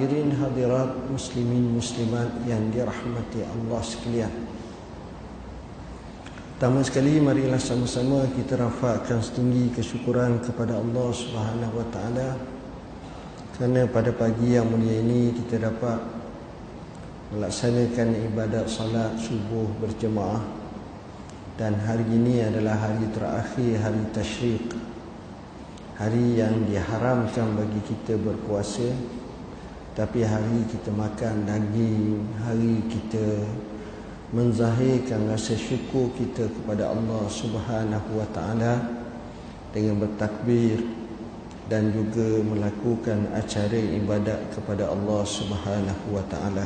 Hadirin 0.00 0.32
hadirat 0.32 1.12
muslimin 1.12 1.76
muslimat 1.76 2.48
yang 2.48 2.72
dirahmati 2.72 3.44
Allah 3.44 3.76
sekalian. 3.84 4.32
Pertama 6.56 6.80
sekali 6.80 7.20
marilah 7.20 7.60
sama-sama 7.60 8.24
kita 8.32 8.56
rafakkan 8.56 9.20
setinggi 9.20 9.68
kesyukuran 9.76 10.40
kepada 10.40 10.80
Allah 10.80 11.12
Subhanahu 11.12 11.76
wa 11.76 11.84
taala 11.92 12.40
kerana 13.52 13.84
pada 13.84 14.16
pagi 14.16 14.56
yang 14.56 14.72
mulia 14.72 14.96
ini 14.96 15.36
kita 15.36 15.60
dapat 15.68 16.00
melaksanakan 17.36 18.32
ibadat 18.32 18.72
salat 18.72 19.12
subuh 19.20 19.76
berjemaah 19.76 20.40
dan 21.60 21.76
hari 21.84 22.08
ini 22.08 22.40
adalah 22.40 22.80
hari 22.80 23.12
terakhir 23.12 23.76
hari 23.76 24.08
tasyrik 24.16 24.72
hari 26.00 26.40
yang 26.40 26.64
diharamkan 26.64 27.60
bagi 27.60 27.92
kita 27.92 28.16
berpuasa 28.16 29.20
tapi 29.92 30.24
hari 30.24 30.64
kita 30.72 30.88
makan 30.88 31.44
daging 31.44 32.24
hari 32.40 32.80
kita 32.88 33.44
menzahirkan 34.32 35.28
rasa 35.28 35.52
syukur 35.52 36.08
kita 36.16 36.48
kepada 36.48 36.88
Allah 36.88 37.28
Subhanahu 37.28 38.16
wa 38.16 38.24
taala 38.32 38.80
dengan 39.76 40.00
bertakbir 40.00 40.80
dan 41.68 41.92
juga 41.92 42.40
melakukan 42.40 43.36
acara 43.36 43.76
ibadat 43.76 44.40
kepada 44.56 44.88
Allah 44.88 45.22
Subhanahu 45.28 46.16
wa 46.16 46.24
taala. 46.32 46.64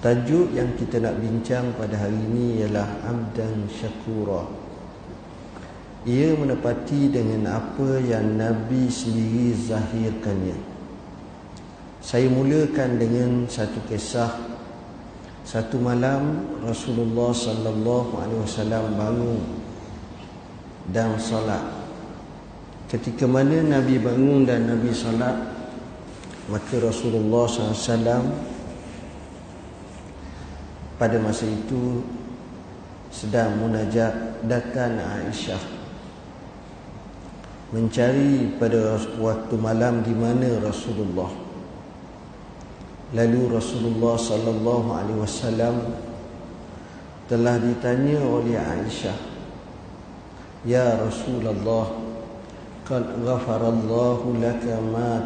Tajuk 0.00 0.56
yang 0.56 0.72
kita 0.80 1.04
nak 1.04 1.20
bincang 1.20 1.76
pada 1.76 2.00
hari 2.00 2.16
ini 2.16 2.64
ialah 2.64 2.88
amdan 3.04 3.68
syakura. 3.68 4.48
Ia 6.08 6.32
menepati 6.32 7.12
dengan 7.12 7.60
apa 7.60 8.00
yang 8.00 8.40
Nabi 8.40 8.88
sendiri 8.88 9.52
zahirkannya. 9.52 10.75
Saya 12.06 12.30
mulakan 12.30 13.02
dengan 13.02 13.50
satu 13.50 13.82
kisah 13.90 14.30
satu 15.42 15.82
malam 15.82 16.46
Rasulullah 16.62 17.34
sallallahu 17.34 18.22
alaihi 18.22 18.46
wasallam 18.46 18.94
bangun 18.94 19.42
dan 20.94 21.18
solat. 21.18 21.66
Ketika 22.86 23.26
mana 23.26 23.58
Nabi 23.58 23.98
bangun 23.98 24.46
dan 24.46 24.70
Nabi 24.70 24.94
solat, 24.94 25.34
maka 26.46 26.78
Rasulullah 26.78 27.50
SAW 27.50 28.22
pada 30.94 31.18
masa 31.18 31.50
itu 31.50 32.06
sedang 33.10 33.58
munajat 33.58 34.46
datang 34.46 34.94
Aisyah 34.94 35.58
mencari 37.74 38.54
pada 38.62 38.94
waktu 39.18 39.54
malam 39.58 40.06
di 40.06 40.14
mana 40.14 40.62
Rasulullah 40.62 41.45
Lalu 43.14 43.54
Rasulullah 43.54 44.18
sallallahu 44.18 44.88
alaihi 44.90 45.22
wasallam 45.22 45.94
telah 47.30 47.54
ditanya 47.62 48.18
oleh 48.18 48.58
Aisyah, 48.58 49.14
"Ya 50.66 50.98
Rasulullah, 50.98 51.86
qad 52.82 53.06
ghafarallahu 53.22 54.42
laka 54.42 54.82
ma 54.82 55.22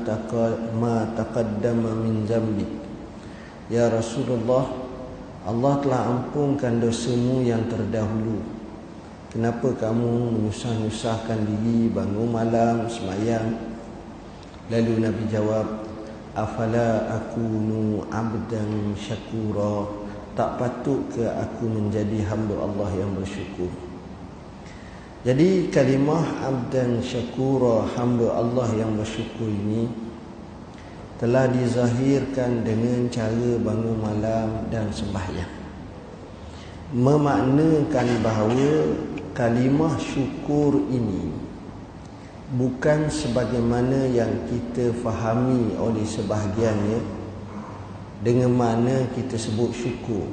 ma 0.77 1.09
taqaddama 1.17 1.97
min 2.05 2.29
dhanbi." 2.29 2.69
Ya 3.73 3.89
Rasulullah, 3.89 4.69
Allah 5.49 5.75
telah 5.81 6.03
ampunkan 6.05 6.85
dosamu 6.85 7.41
yang 7.41 7.65
terdahulu. 7.65 8.45
Kenapa 9.33 9.73
kamu 9.73 10.37
menyusah-nyusahkan 10.37 11.49
diri 11.49 11.89
bangun 11.89 12.29
malam 12.29 12.91
semayang? 12.93 13.57
Lalu 14.69 15.01
Nabi 15.07 15.25
jawab, 15.33 15.90
afala 16.47 17.21
akunu 17.21 18.05
abdan 18.09 18.97
syakura? 18.97 19.89
Tak 20.33 20.57
patut 20.57 21.05
ke 21.13 21.27
aku 21.27 21.69
menjadi 21.69 22.25
hamba 22.31 22.65
Allah 22.65 22.89
yang 22.97 23.13
bersyukur? 23.13 23.69
Jadi 25.21 25.69
kalimah 25.69 26.25
abdan 26.49 27.05
syakura 27.05 27.85
hamba 27.93 28.41
Allah 28.41 28.69
yang 28.73 28.97
bersyukur 28.97 29.53
ini 29.53 29.91
telah 31.21 31.45
dizahirkan 31.53 32.65
dengan 32.65 33.05
cara 33.13 33.61
bangun 33.61 34.01
malam 34.01 34.65
dan 34.73 34.89
sembahyang. 34.89 35.53
Memaknakan 36.97 38.09
bahawa 38.25 38.73
kalimah 39.37 40.01
syukur 40.01 40.89
ini 40.89 41.50
bukan 42.51 43.07
sebagaimana 43.07 44.11
yang 44.11 44.31
kita 44.51 44.91
fahami 45.07 45.79
oleh 45.79 46.03
sebahagiannya 46.03 46.99
dengan 48.27 48.51
mana 48.51 49.07
kita 49.15 49.39
sebut 49.39 49.71
syukur 49.71 50.27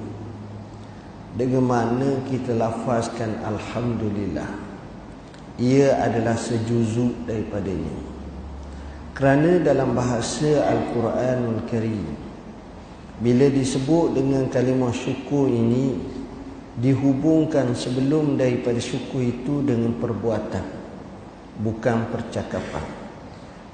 dengan 1.38 1.62
mana 1.70 2.10
kita 2.26 2.58
lafazkan 2.58 3.38
alhamdulillah. 3.46 4.50
Ia 5.58 6.02
adalah 6.02 6.38
sejuzuk 6.38 7.30
daripadanya. 7.30 7.94
Kerana 9.14 9.62
dalam 9.62 9.98
bahasa 9.98 10.66
al-Quran 10.66 11.58
al-Karim 11.58 12.06
bila 13.18 13.50
disebut 13.50 14.14
dengan 14.14 14.46
kalimah 14.50 14.94
syukur 14.94 15.50
ini 15.50 15.98
dihubungkan 16.78 17.74
sebelum 17.74 18.38
daripada 18.38 18.78
syukur 18.78 19.26
itu 19.26 19.66
dengan 19.66 19.98
perbuatan 19.98 20.77
bukan 21.62 22.10
percakapan. 22.14 22.86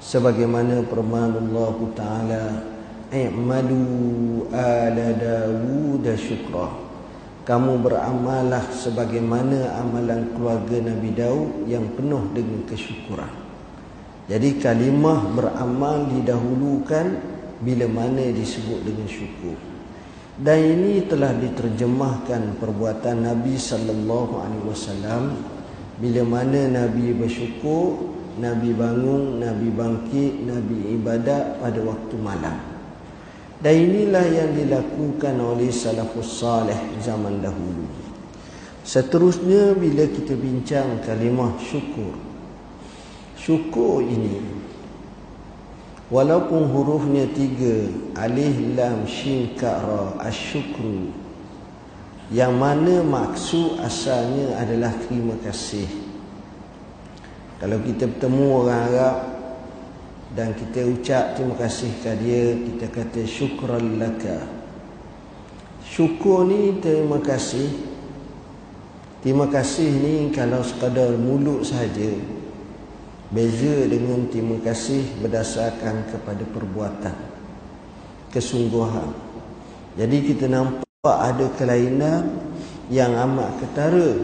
Sebagaimana 0.00 0.84
firman 0.84 1.32
Allah 1.32 1.76
taala 1.96 2.44
i'malu 3.12 4.48
ala 4.52 5.06
daud 5.16 6.04
syukra. 6.16 6.68
Kamu 7.44 7.84
beramalah 7.84 8.72
sebagaimana 8.72 9.76
amalan 9.84 10.32
keluarga 10.32 10.80
Nabi 10.80 11.12
Daud 11.12 11.68
yang 11.68 11.92
penuh 11.92 12.32
dengan 12.32 12.64
kesyukuran. 12.64 13.28
Jadi 14.32 14.56
kalimah 14.56 15.28
beramal 15.36 16.08
didahulukan 16.08 17.20
bila 17.60 17.84
mana 17.84 18.32
disebut 18.32 18.80
dengan 18.88 19.04
syukur. 19.04 19.60
Dan 20.40 20.58
ini 20.64 21.04
telah 21.04 21.36
diterjemahkan 21.36 22.56
perbuatan 22.56 23.28
Nabi 23.28 23.60
sallallahu 23.60 24.34
alaihi 24.40 24.64
wasallam 24.64 25.22
bila 25.98 26.22
mana 26.26 26.66
Nabi 26.70 27.14
bersyukur 27.14 28.14
Nabi 28.34 28.74
bangun, 28.74 29.38
Nabi 29.38 29.70
bangkit, 29.70 30.42
Nabi 30.42 30.98
ibadat 30.98 31.62
pada 31.62 31.78
waktu 31.86 32.16
malam. 32.18 32.56
Dan 33.62 33.74
inilah 33.78 34.26
yang 34.26 34.50
dilakukan 34.58 35.38
oleh 35.38 35.70
salafus 35.70 36.42
salih 36.42 36.76
zaman 36.98 37.38
dahulu. 37.38 37.86
Seterusnya 38.82 39.78
bila 39.78 40.04
kita 40.10 40.34
bincang 40.34 40.98
kalimah 41.06 41.54
syukur. 41.62 42.18
Syukur 43.38 44.02
ini 44.04 44.40
Walaupun 46.12 46.68
hurufnya 46.68 47.24
tiga 47.32 47.88
Alih, 48.16 48.76
lam, 48.76 49.08
shin, 49.08 49.56
ka'ra, 49.56 50.16
asyukru 50.20 51.23
yang 52.32 52.56
mana 52.56 53.04
maksud 53.04 53.80
asalnya 53.84 54.56
adalah 54.56 54.92
terima 55.04 55.36
kasih. 55.44 55.84
Kalau 57.60 57.80
kita 57.84 58.08
bertemu 58.08 58.44
orang 58.48 58.80
Arab 58.88 59.16
dan 60.32 60.56
kita 60.56 60.88
ucap 60.88 61.36
terima 61.36 61.56
kasih 61.60 61.90
kepada 62.00 62.16
dia 62.16 62.56
kita 62.56 62.86
kata 62.88 63.20
syukran 63.28 64.00
laka. 64.00 64.40
Syukur 65.84 66.48
ni 66.48 66.80
terima 66.80 67.20
kasih. 67.20 67.70
Terima 69.20 69.48
kasih 69.48 69.88
ni 69.88 70.14
kalau 70.32 70.60
sekadar 70.60 71.16
mulut 71.16 71.64
saja 71.64 72.12
beza 73.32 73.88
dengan 73.88 74.28
terima 74.28 74.60
kasih 74.60 75.00
berdasarkan 75.24 76.12
kepada 76.12 76.44
perbuatan. 76.52 77.16
Kesungguhan. 78.28 79.14
Jadi 79.96 80.16
kita 80.28 80.50
nampak 80.50 80.83
ada 81.04 81.52
kelainan 81.60 82.32
yang 82.88 83.12
amat 83.12 83.60
ketara. 83.60 84.16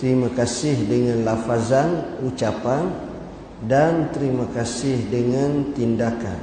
Terima 0.00 0.32
kasih 0.32 0.88
dengan 0.88 1.20
lafazan 1.20 2.16
ucapan 2.24 2.88
dan 3.68 4.08
terima 4.08 4.48
kasih 4.56 5.04
dengan 5.12 5.76
tindakan. 5.76 6.40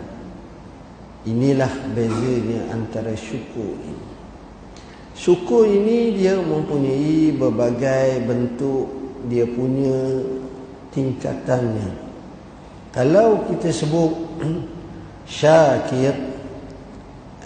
Inilah 1.26 1.70
bezanya 1.98 2.70
antara 2.78 3.18
syukur 3.18 3.74
ini. 3.82 4.06
Syukur 5.18 5.66
ini 5.66 6.14
dia 6.14 6.38
mempunyai 6.38 7.34
berbagai 7.34 8.22
bentuk 8.26 8.86
dia 9.30 9.50
punya 9.50 10.22
tingkatannya. 10.94 11.90
Kalau 12.94 13.50
kita 13.50 13.70
sebut 13.74 14.14
syakir 15.42 16.14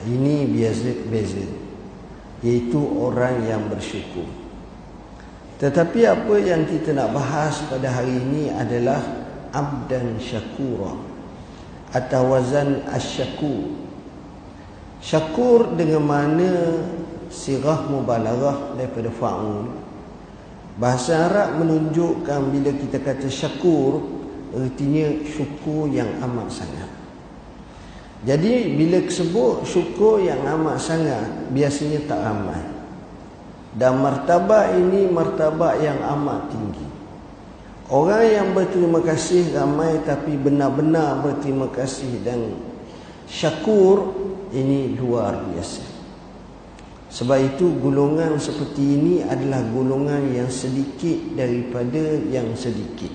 ini 0.04 0.48
biasa 0.52 0.92
beza 1.08 1.65
iaitu 2.46 2.78
orang 2.78 3.42
yang 3.50 3.66
bersyukur. 3.66 4.30
Tetapi 5.58 6.06
apa 6.06 6.36
yang 6.38 6.70
kita 6.70 6.94
nak 6.94 7.18
bahas 7.18 7.66
pada 7.66 7.90
hari 7.90 8.22
ini 8.22 8.54
adalah 8.54 9.02
abdan 9.50 10.22
syakura. 10.22 11.16
atau 11.96 12.36
wazan 12.36 12.84
asyakur 12.92 13.72
syakur 15.00 15.72
dengan 15.80 16.04
mana 16.04 16.84
sirah 17.32 17.88
mubalaghah 17.88 18.76
daripada 18.76 19.08
fa'ul 19.16 19.72
bahasa 20.76 21.32
Arab 21.32 21.64
menunjukkan 21.64 22.52
bila 22.52 22.72
kita 22.76 23.00
kata 23.00 23.32
syakur 23.32 24.04
artinya 24.52 25.24
syukur 25.24 25.88
yang 25.88 26.12
amat 26.20 26.52
sangat 26.52 26.85
jadi 28.24 28.72
bila 28.72 29.04
sebut 29.12 29.68
syukur 29.68 30.24
yang 30.24 30.40
amat 30.46 30.80
sangat 30.80 31.28
biasanya 31.52 32.00
tak 32.08 32.24
ramai 32.24 32.62
dan 33.76 34.00
martabat 34.00 34.80
ini 34.80 35.12
martabat 35.12 35.84
yang 35.84 36.00
amat 36.00 36.48
tinggi 36.48 36.96
Orang 37.86 38.26
yang 38.26 38.58
berterima 38.58 38.98
kasih 38.98 39.54
ramai 39.54 40.02
tapi 40.02 40.34
benar-benar 40.42 41.22
berterima 41.22 41.70
kasih 41.70 42.18
dan 42.26 42.58
syakur 43.30 44.10
ini 44.50 44.98
luar 44.98 45.38
biasa. 45.54 45.86
Sebab 47.14 47.38
itu 47.46 47.78
golongan 47.78 48.42
seperti 48.42 48.82
ini 48.82 49.14
adalah 49.22 49.62
golongan 49.70 50.34
yang 50.34 50.50
sedikit 50.50 51.38
daripada 51.38 52.26
yang 52.26 52.58
sedikit. 52.58 53.14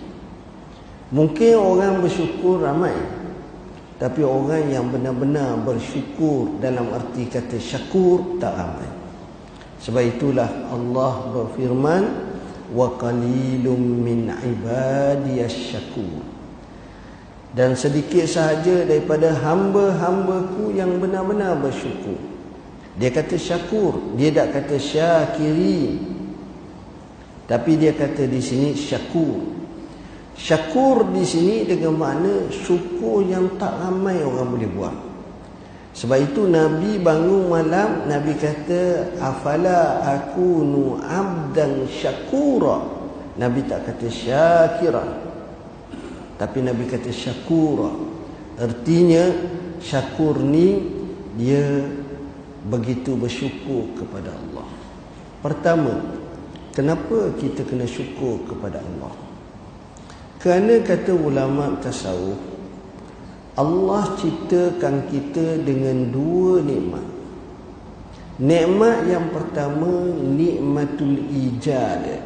Mungkin 1.10 1.58
orang 1.58 1.98
bersyukur 2.06 2.62
ramai. 2.62 2.94
Tapi 4.00 4.24
orang 4.24 4.72
yang 4.72 4.88
benar-benar 4.88 5.60
bersyukur 5.60 6.56
dalam 6.56 6.88
arti 6.88 7.28
kata 7.28 7.60
syakur 7.60 8.40
tak 8.40 8.56
ramai. 8.56 8.88
Sebab 9.84 10.02
itulah 10.08 10.48
Allah 10.72 11.28
berfirman, 11.28 12.02
wa 12.72 12.96
qalilum 12.96 13.76
min 14.00 14.32
ibadiyasy 14.32 15.76
syakur 15.76 16.24
dan 17.50 17.74
sedikit 17.74 18.30
sahaja 18.30 18.86
daripada 18.86 19.34
hamba-hambaku 19.34 20.70
yang 20.78 21.02
benar-benar 21.02 21.58
bersyukur. 21.58 22.14
Dia 22.94 23.10
kata 23.10 23.34
syakur 23.34 24.14
dia 24.14 24.30
tak 24.30 24.54
kata 24.54 24.76
syakiri 24.78 25.98
tapi 27.50 27.74
dia 27.74 27.90
kata 27.90 28.30
di 28.30 28.38
sini 28.38 28.76
syakur 28.78 29.59
syakur 30.40 31.04
di 31.12 31.20
sini 31.20 31.68
dengan 31.68 32.00
makna 32.00 32.48
syukur 32.48 33.28
yang 33.28 33.60
tak 33.60 33.76
ramai 33.76 34.24
orang 34.24 34.48
boleh 34.56 34.70
buat 34.72 35.10
sebab 35.90 36.18
itu 36.22 36.46
Nabi 36.46 37.02
bangun 37.02 37.50
malam 37.50 38.06
Nabi 38.06 38.38
kata 38.38 39.10
afala 39.18 40.00
aku 40.06 40.62
nu 40.62 40.96
abdan 41.02 41.84
syakura. 41.90 42.78
Nabi 43.36 43.66
tak 43.66 43.84
kata 43.84 44.06
syakira. 44.06 45.04
Tapi 46.38 46.58
Nabi 46.62 46.86
kata 46.86 47.10
syakura. 47.10 47.90
Artinya 48.56 49.28
syakur 49.82 50.38
ni 50.40 50.78
dia 51.34 51.84
begitu 52.70 53.16
bersyukur 53.16 53.90
kepada 53.98 54.30
Allah. 54.30 54.68
Pertama, 55.40 56.00
kenapa 56.76 57.32
kita 57.40 57.64
kena 57.64 57.88
syukur 57.88 58.44
kepada 58.44 58.78
Allah? 58.78 59.29
Kerana 60.40 60.80
kata 60.80 61.12
ulama 61.12 61.76
tasawuf 61.84 62.40
Allah 63.60 64.16
ciptakan 64.16 65.04
kita 65.12 65.60
dengan 65.60 66.08
dua 66.08 66.64
nikmat. 66.64 67.04
Nikmat 68.40 69.04
yang 69.04 69.28
pertama 69.36 70.16
nikmatul 70.16 71.28
ijad. 71.28 72.24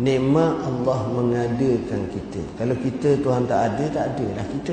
Nikmat 0.00 0.64
Allah 0.64 1.00
mengadakan 1.12 2.08
kita. 2.08 2.40
Kalau 2.56 2.72
kita 2.80 3.20
Tuhan 3.20 3.44
tak 3.44 3.60
ada, 3.76 3.84
tak 3.92 4.04
ada 4.16 4.26
lah 4.40 4.46
kita. 4.48 4.72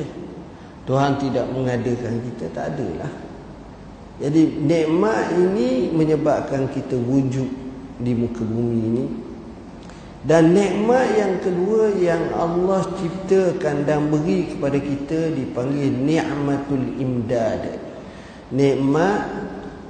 Tuhan 0.87 1.19
tidak 1.19 1.51
mengadakan 1.51 2.23
kita, 2.23 2.47
tak 2.55 2.65
ada 2.79 2.87
lah. 3.03 3.11
Jadi 4.23 4.63
nikmat 4.63 5.35
ini 5.35 5.91
menyebabkan 5.91 6.71
kita 6.71 6.95
wujud 6.95 7.51
di 7.99 8.11
muka 8.15 8.43
bumi 8.47 8.79
ini 8.79 9.05
dan 10.27 10.51
nikmat 10.51 11.15
yang 11.15 11.39
kedua 11.39 11.95
yang 11.95 12.35
Allah 12.35 12.83
ciptakan 12.99 13.87
dan 13.87 14.11
beri 14.11 14.51
kepada 14.51 14.75
kita 14.75 15.31
dipanggil 15.31 15.95
ni'matul 15.95 16.99
imdad. 16.99 17.79
Nikmat 18.51 19.19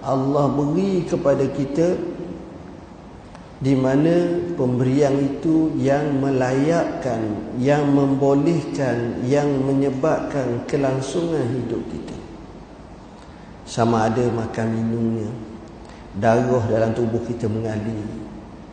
Allah 0.06 0.46
beri 0.54 1.02
kepada 1.10 1.50
kita 1.50 1.98
di 3.60 3.76
mana 3.76 4.40
pemberian 4.56 5.20
itu 5.20 5.76
yang 5.76 6.22
melayakkan, 6.22 7.20
yang 7.60 7.90
membolehkan, 7.92 9.26
yang 9.28 9.50
menyebabkan 9.66 10.64
kelangsungan 10.64 11.44
hidup 11.58 11.84
kita. 11.92 12.16
Sama 13.68 14.08
ada 14.08 14.24
makan 14.32 14.68
minumnya, 14.72 15.30
darah 16.16 16.64
dalam 16.72 16.96
tubuh 16.96 17.20
kita 17.28 17.52
mengalir, 17.52 18.19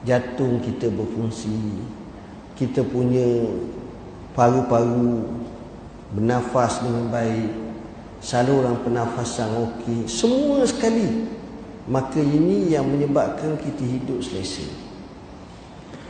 jantung 0.07 0.63
kita 0.63 0.87
berfungsi. 0.89 1.83
Kita 2.55 2.81
punya 2.87 3.27
paru-paru 4.33 5.27
bernafas 6.15 6.81
dengan 6.81 7.11
baik. 7.11 7.53
Saluran 8.23 8.81
pernafasan 8.81 9.51
okey. 9.53 10.09
Semua 10.09 10.65
sekali. 10.65 11.27
Maka 11.87 12.19
ini 12.19 12.73
yang 12.73 12.89
menyebabkan 12.89 13.59
kita 13.61 13.85
hidup 13.85 14.19
selesa. 14.25 14.65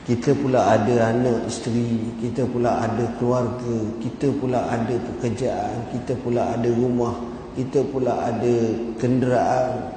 Kita 0.07 0.39
pula 0.39 0.71
ada 0.71 1.11
anak 1.11 1.51
isteri 1.51 2.15
kita 2.23 2.47
pula 2.47 2.79
ada 2.79 3.11
keluarga 3.19 3.91
kita 3.99 4.31
pula 4.39 4.63
ada 4.71 4.95
pekerjaan 4.95 5.83
kita 5.91 6.15
pula 6.23 6.55
ada 6.55 6.71
rumah 6.71 7.11
kita 7.59 7.83
pula 7.91 8.15
ada 8.15 8.55
kenderaan 9.03 9.91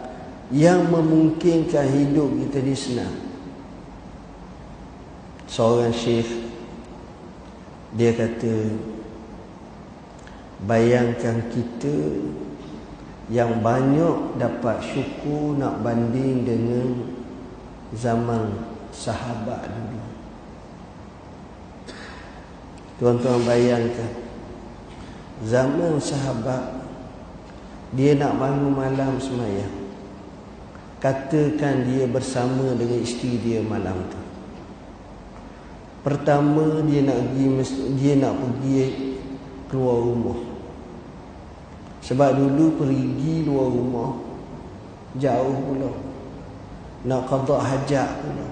yang 0.50 0.90
memungkinkan 0.90 1.86
hidup 1.94 2.26
kita 2.42 2.58
ni 2.58 2.74
senang 2.74 3.29
seorang 5.50 5.90
syekh 5.90 6.30
dia 7.98 8.14
kata 8.14 8.78
bayangkan 10.70 11.42
kita 11.50 12.22
yang 13.34 13.66
banyak 13.66 14.38
dapat 14.38 14.78
syukur 14.86 15.58
nak 15.58 15.82
banding 15.82 16.46
dengan 16.46 17.10
zaman 17.94 18.54
sahabat 18.94 19.66
dulu. 19.70 20.06
Tuan-tuan 23.02 23.42
bayangkan 23.46 24.12
zaman 25.46 25.98
sahabat 25.98 26.78
dia 27.98 28.14
nak 28.14 28.38
bangun 28.38 28.74
malam 28.74 29.18
semayang. 29.18 29.78
Katakan 31.00 31.90
dia 31.90 32.06
bersama 32.06 32.76
dengan 32.76 33.02
isteri 33.02 33.40
dia 33.40 33.64
malam 33.64 33.98
tu 34.12 34.19
Pertama 36.00 36.80
dia 36.88 37.04
nak 37.04 37.20
pergi 37.28 37.46
dia 38.00 38.14
nak 38.16 38.34
pergi 38.40 38.80
keluar 39.68 40.00
rumah. 40.00 40.40
Sebab 42.00 42.40
dulu 42.40 42.80
pergi 42.80 43.44
luar 43.44 43.68
rumah 43.68 44.12
jauh 45.20 45.60
pula. 45.68 45.92
Nak 47.04 47.22
qada 47.28 47.58
hajat 47.60 48.10
pula. 48.24 48.48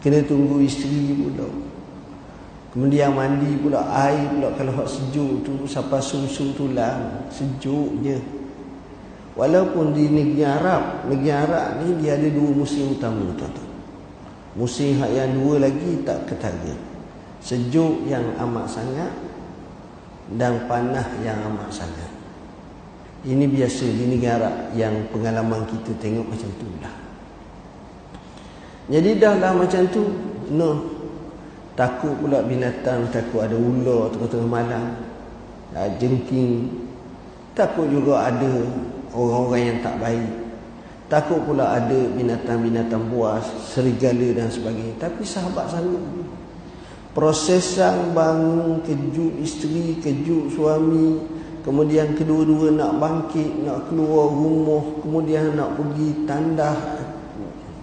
Kena 0.00 0.24
tunggu 0.24 0.64
isteri 0.64 1.12
pula. 1.12 1.48
Kemudian 2.72 3.12
mandi 3.12 3.56
pula 3.60 3.84
air 4.08 4.28
pula 4.32 4.48
kalau 4.56 4.72
hak 4.76 4.88
sejuk 4.88 5.44
tu 5.44 5.52
sampai 5.68 6.00
susu 6.00 6.56
tulang 6.56 7.28
sejuknya. 7.28 8.16
Walaupun 9.36 9.94
di 9.94 10.10
negeri 10.10 10.42
Arab, 10.42 11.06
negeri 11.06 11.30
Arab 11.30 11.68
ni 11.84 12.02
dia 12.02 12.18
ada 12.18 12.26
dua 12.26 12.50
musim 12.50 12.90
utama 12.90 13.22
tuan-tuan. 13.38 13.67
Musim 14.56 14.96
hak 15.02 15.10
yang 15.12 15.36
dua 15.36 15.60
lagi 15.68 16.00
tak 16.06 16.24
ketara. 16.30 16.74
Sejuk 17.44 18.08
yang 18.08 18.24
amat 18.40 18.66
sangat 18.70 19.12
dan 20.36 20.64
panas 20.68 21.06
yang 21.24 21.40
amat 21.52 21.68
sangat. 21.72 22.10
Ini 23.26 23.50
biasa 23.50 23.84
di 23.84 24.04
negara 24.14 24.70
yang 24.78 25.10
pengalaman 25.10 25.66
kita 25.66 25.90
tengok 25.98 26.26
macam 26.30 26.50
tu 26.54 26.68
lah. 26.78 26.94
Jadi 28.88 29.20
dah 29.20 29.36
lah 29.36 29.52
macam 29.52 29.84
tu, 29.92 30.02
no. 30.54 30.96
Takut 31.76 32.10
pula 32.18 32.42
binatang, 32.42 33.06
takut 33.12 33.46
ada 33.46 33.54
ular 33.54 34.10
tengah-tengah 34.10 34.48
malam. 34.48 34.96
Jengking. 36.02 36.66
Takut 37.54 37.86
juga 37.86 38.32
ada 38.32 38.50
orang-orang 39.14 39.62
yang 39.62 39.78
tak 39.84 39.94
baik. 40.02 40.47
Takut 41.08 41.40
pula 41.40 41.72
ada 41.72 42.00
binatang-binatang 42.12 43.08
buas, 43.08 43.40
serigala 43.64 44.28
dan 44.36 44.52
sebagainya. 44.52 44.92
Tapi 45.00 45.24
sahabat 45.24 45.72
sanggup. 45.72 46.04
Prosesan 47.16 48.12
bangun, 48.12 48.84
kejut 48.84 49.40
isteri, 49.40 49.96
kejut 50.04 50.52
suami. 50.52 51.16
Kemudian 51.64 52.12
kedua-dua 52.12 52.76
nak 52.76 53.00
bangkit, 53.00 53.64
nak 53.64 53.88
keluar 53.88 54.28
rumah. 54.28 54.84
Kemudian 55.00 55.56
nak 55.56 55.80
pergi 55.80 56.08
tandah. 56.28 56.76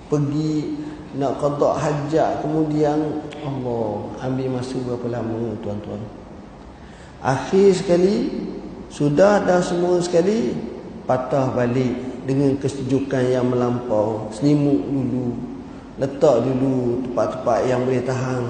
Pergi 0.05 0.77
nak 1.17 1.41
qadak 1.41 1.81
hajat. 1.81 2.45
Kemudian 2.45 3.25
Allah 3.41 4.05
ambil 4.21 4.61
masa 4.61 4.77
berapa 4.85 5.17
lama 5.17 5.57
tuan-tuan. 5.65 6.01
Akhir 7.25 7.73
sekali 7.73 8.29
Sudah 8.95 9.43
dah 9.43 9.59
semua 9.59 9.99
sekali 9.99 10.55
patah 11.03 11.51
balik 11.51 12.14
dengan 12.25 12.57
kesejukan 12.57 13.23
yang 13.29 13.45
melampau. 13.47 14.27
Selimut 14.33 14.81
dulu. 14.89 15.37
Letak 15.95 16.43
dulu 16.43 16.99
tempat-tempat 17.07 17.59
yang 17.71 17.87
boleh 17.87 18.03
tahan 18.03 18.41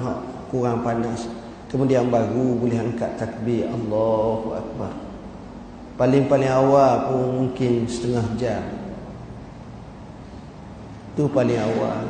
kurang 0.50 0.82
panas. 0.82 1.30
Kemudian 1.70 2.10
baru 2.10 2.56
boleh 2.58 2.80
angkat 2.80 3.20
takbir 3.20 3.68
Allahu 3.70 4.56
Akbar. 4.56 4.92
Paling-paling 5.96 6.50
awal 6.50 7.08
pun 7.08 7.24
mungkin 7.44 7.86
setengah 7.86 8.26
jam. 8.36 8.62
Itu 11.14 11.28
paling 11.30 11.56
awal. 11.56 12.04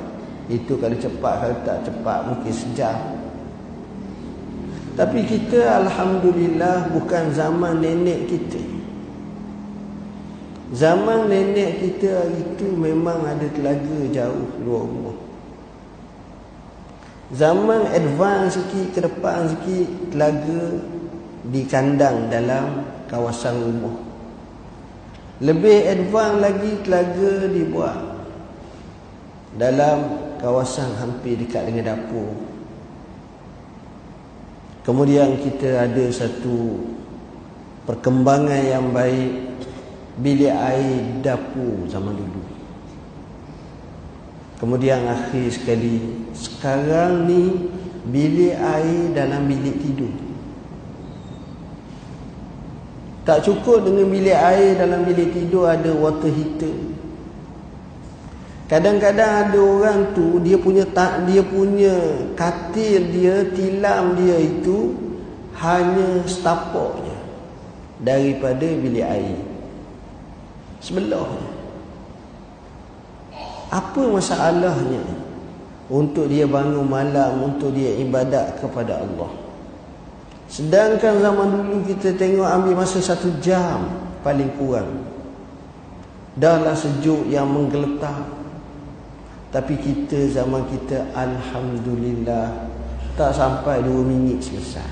Itu 0.47 0.79
kalau 0.79 0.95
cepat, 0.95 1.35
kalau 1.43 1.57
tak 1.67 1.79
cepat 1.87 2.19
mungkin 2.27 2.53
sejam. 2.55 2.99
Tapi 4.97 5.21
kita 5.29 5.85
Alhamdulillah 5.85 6.91
bukan 6.95 7.31
zaman 7.35 7.85
nenek 7.85 8.31
kita. 8.31 8.76
Zaman 10.77 11.33
nenek 11.33 11.81
kita 11.81 12.29
itu 12.37 12.69
memang 12.69 13.25
ada 13.25 13.49
telaga 13.49 13.97
jauh 14.13 14.61
luar 14.61 14.85
rumah. 14.85 15.19
Zaman 17.33 17.89
advance 17.97 18.61
sikit 18.61 18.87
ke 18.93 19.01
depan 19.09 19.57
sikit 19.57 19.89
telaga 20.13 20.77
di 21.49 21.65
kandang 21.65 22.29
dalam 22.29 22.85
kawasan 23.09 23.57
rumah. 23.57 23.97
Lebih 25.41 25.97
advance 25.97 26.45
lagi 26.45 26.73
telaga 26.85 27.33
dibuat 27.49 27.99
dalam 29.57 29.99
kawasan 30.45 30.93
hampir 31.01 31.41
dekat 31.41 31.73
dengan 31.73 31.97
dapur. 31.97 32.37
Kemudian 34.85 35.41
kita 35.41 35.89
ada 35.89 36.05
satu 36.13 36.85
perkembangan 37.89 38.61
yang 38.61 38.93
baik 38.93 39.46
bilik 40.21 40.53
air 40.53 41.21
dapur 41.21 41.85
zaman 41.89 42.17
dulu. 42.17 42.43
Kemudian 44.57 45.05
akhir 45.05 45.53
sekali 45.53 46.01
sekarang 46.33 47.29
ni 47.29 47.69
bilik 48.09 48.57
air 48.57 49.13
dalam 49.13 49.45
bilik 49.45 49.77
tidur. 49.85 50.13
Tak 53.29 53.45
cukup 53.45 53.85
dengan 53.85 54.09
bilik 54.09 54.39
air 54.39 54.81
dalam 54.81 55.05
bilik 55.05 55.35
tidur 55.37 55.69
ada 55.69 55.93
water 55.93 56.33
heater. 56.33 56.73
Kadang-kadang 58.67 59.47
ada 59.47 59.59
orang 59.63 60.01
tu 60.11 60.43
dia 60.43 60.59
punya 60.59 60.83
tak 60.91 61.23
dia 61.29 61.39
punya 61.39 61.95
katil 62.35 62.99
dia 63.15 63.47
tilam 63.55 64.19
dia 64.19 64.43
itu 64.43 64.91
hanya 65.55 66.27
setapaknya 66.27 67.15
daripada 68.03 68.67
bilik 68.67 69.07
air. 69.07 69.39
Sebelah. 70.81 71.29
Apa 73.73 74.03
masalahnya 74.07 75.03
untuk 75.91 76.31
dia 76.31 76.47
bangun 76.47 76.87
malam 76.87 77.53
untuk 77.53 77.75
dia 77.75 77.99
ibadat 77.99 78.63
kepada 78.63 79.03
Allah? 79.03 79.31
Sedangkan 80.47 81.19
zaman 81.19 81.49
dulu 81.51 81.83
kita 81.91 82.15
tengok 82.15 82.47
ambil 82.47 82.87
masa 82.87 83.03
satu 83.03 83.35
jam 83.43 83.91
paling 84.23 84.55
kurang. 84.55 85.03
Dahlah 86.39 86.77
sejuk 86.77 87.27
yang 87.33 87.49
menggeletar 87.49 88.37
tapi 89.57 89.79
kita 89.79 90.29
zaman 90.37 90.69
kita 90.69 91.07
Alhamdulillah 91.17 92.69
Tak 93.17 93.33
sampai 93.33 93.81
dua 93.81 94.05
minit 94.05 94.43
selesai 94.43 94.91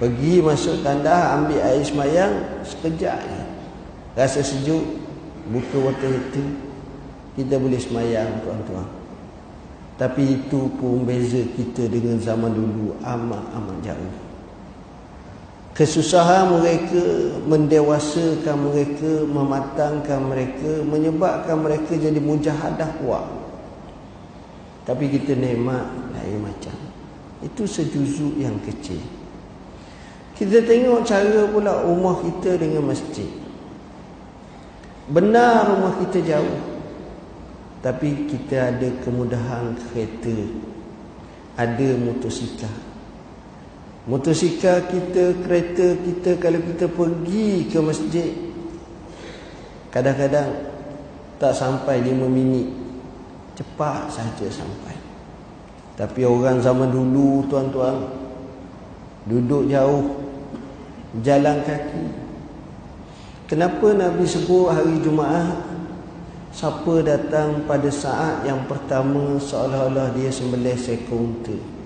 Pergi 0.00 0.40
masuk 0.40 0.80
tanda 0.80 1.36
Ambil 1.36 1.60
air 1.60 1.84
semayang 1.84 2.64
Sekejap 2.64 3.20
je 3.20 3.49
Rasa 4.18 4.42
sejuk 4.42 4.82
Buka 5.50 5.76
water 5.78 6.10
heater 6.10 6.46
Kita 7.38 7.54
boleh 7.58 7.80
semayang 7.80 8.42
tuan-tuan 8.42 8.86
Tapi 9.98 10.40
itu 10.40 10.70
pun 10.78 11.02
beza 11.06 11.42
kita 11.56 11.86
Dengan 11.90 12.18
zaman 12.18 12.54
dulu 12.54 12.98
Amat-amat 13.02 13.78
jauh 13.82 14.30
Kesusahan 15.70 16.60
mereka 16.60 17.00
mendewasakan 17.48 18.68
mereka, 18.68 19.24
mematangkan 19.24 20.20
mereka, 20.28 20.84
menyebabkan 20.84 21.56
mereka 21.56 21.96
jadi 21.96 22.20
mujahadah 22.20 23.00
kuat. 23.00 23.24
Tapi 24.84 25.08
kita 25.08 25.38
nikmat 25.38 25.86
lain 26.12 26.42
macam. 26.44 26.76
Itu 27.40 27.64
sejuzuk 27.64 28.36
yang 28.36 28.60
kecil. 28.60 29.00
Kita 30.36 30.68
tengok 30.68 31.00
cara 31.06 31.48
pula 31.48 31.80
rumah 31.80 32.20
kita 32.28 32.60
dengan 32.60 32.90
masjid. 32.92 33.28
Benar 35.10 35.74
rumah 35.74 35.98
kita 35.98 36.22
jauh. 36.22 36.58
Tapi 37.82 38.30
kita 38.30 38.70
ada 38.70 38.88
kemudahan 39.02 39.74
kereta. 39.74 40.36
Ada 41.58 41.98
motosikal. 41.98 42.90
Motosikal 44.08 44.86
kita, 44.88 45.44
kereta 45.44 45.98
kita 46.00 46.40
kalau 46.40 46.56
kita 46.64 46.88
pergi 46.88 47.68
ke 47.68 47.78
masjid 47.84 48.32
Kadang-kadang 49.92 50.72
tak 51.36 51.52
sampai 51.52 52.00
5 52.00 52.24
minit 52.24 52.64
Cepat 53.60 54.08
saja 54.08 54.48
sampai 54.48 54.96
Tapi 56.00 56.24
orang 56.24 56.64
zaman 56.64 56.88
dulu 56.88 57.44
tuan-tuan 57.44 58.08
Duduk 59.28 59.68
jauh 59.68 60.16
Jalan 61.20 61.60
kaki 61.68 62.19
Kenapa 63.50 63.90
Nabi 63.90 64.22
sebut 64.22 64.70
hari 64.70 65.02
Jumaat 65.02 65.66
Siapa 66.54 67.02
datang 67.02 67.66
pada 67.66 67.90
saat 67.90 68.46
yang 68.46 68.62
pertama 68.70 69.42
Seolah-olah 69.42 70.14
dia 70.14 70.30
sembelih 70.30 70.78
seekor 70.78 71.18
unta 71.18 71.80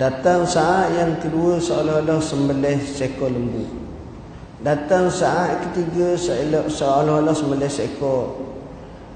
Datang 0.00 0.48
saat 0.48 0.96
yang 0.96 1.20
kedua 1.20 1.60
seolah-olah 1.60 2.24
sembelih 2.24 2.80
seekor 2.80 3.28
lembu. 3.28 3.68
Datang 4.64 5.12
saat 5.12 5.60
ketiga 5.60 6.16
seolah-olah 6.64 7.36
sembelih 7.36 7.68
seekor 7.68 8.40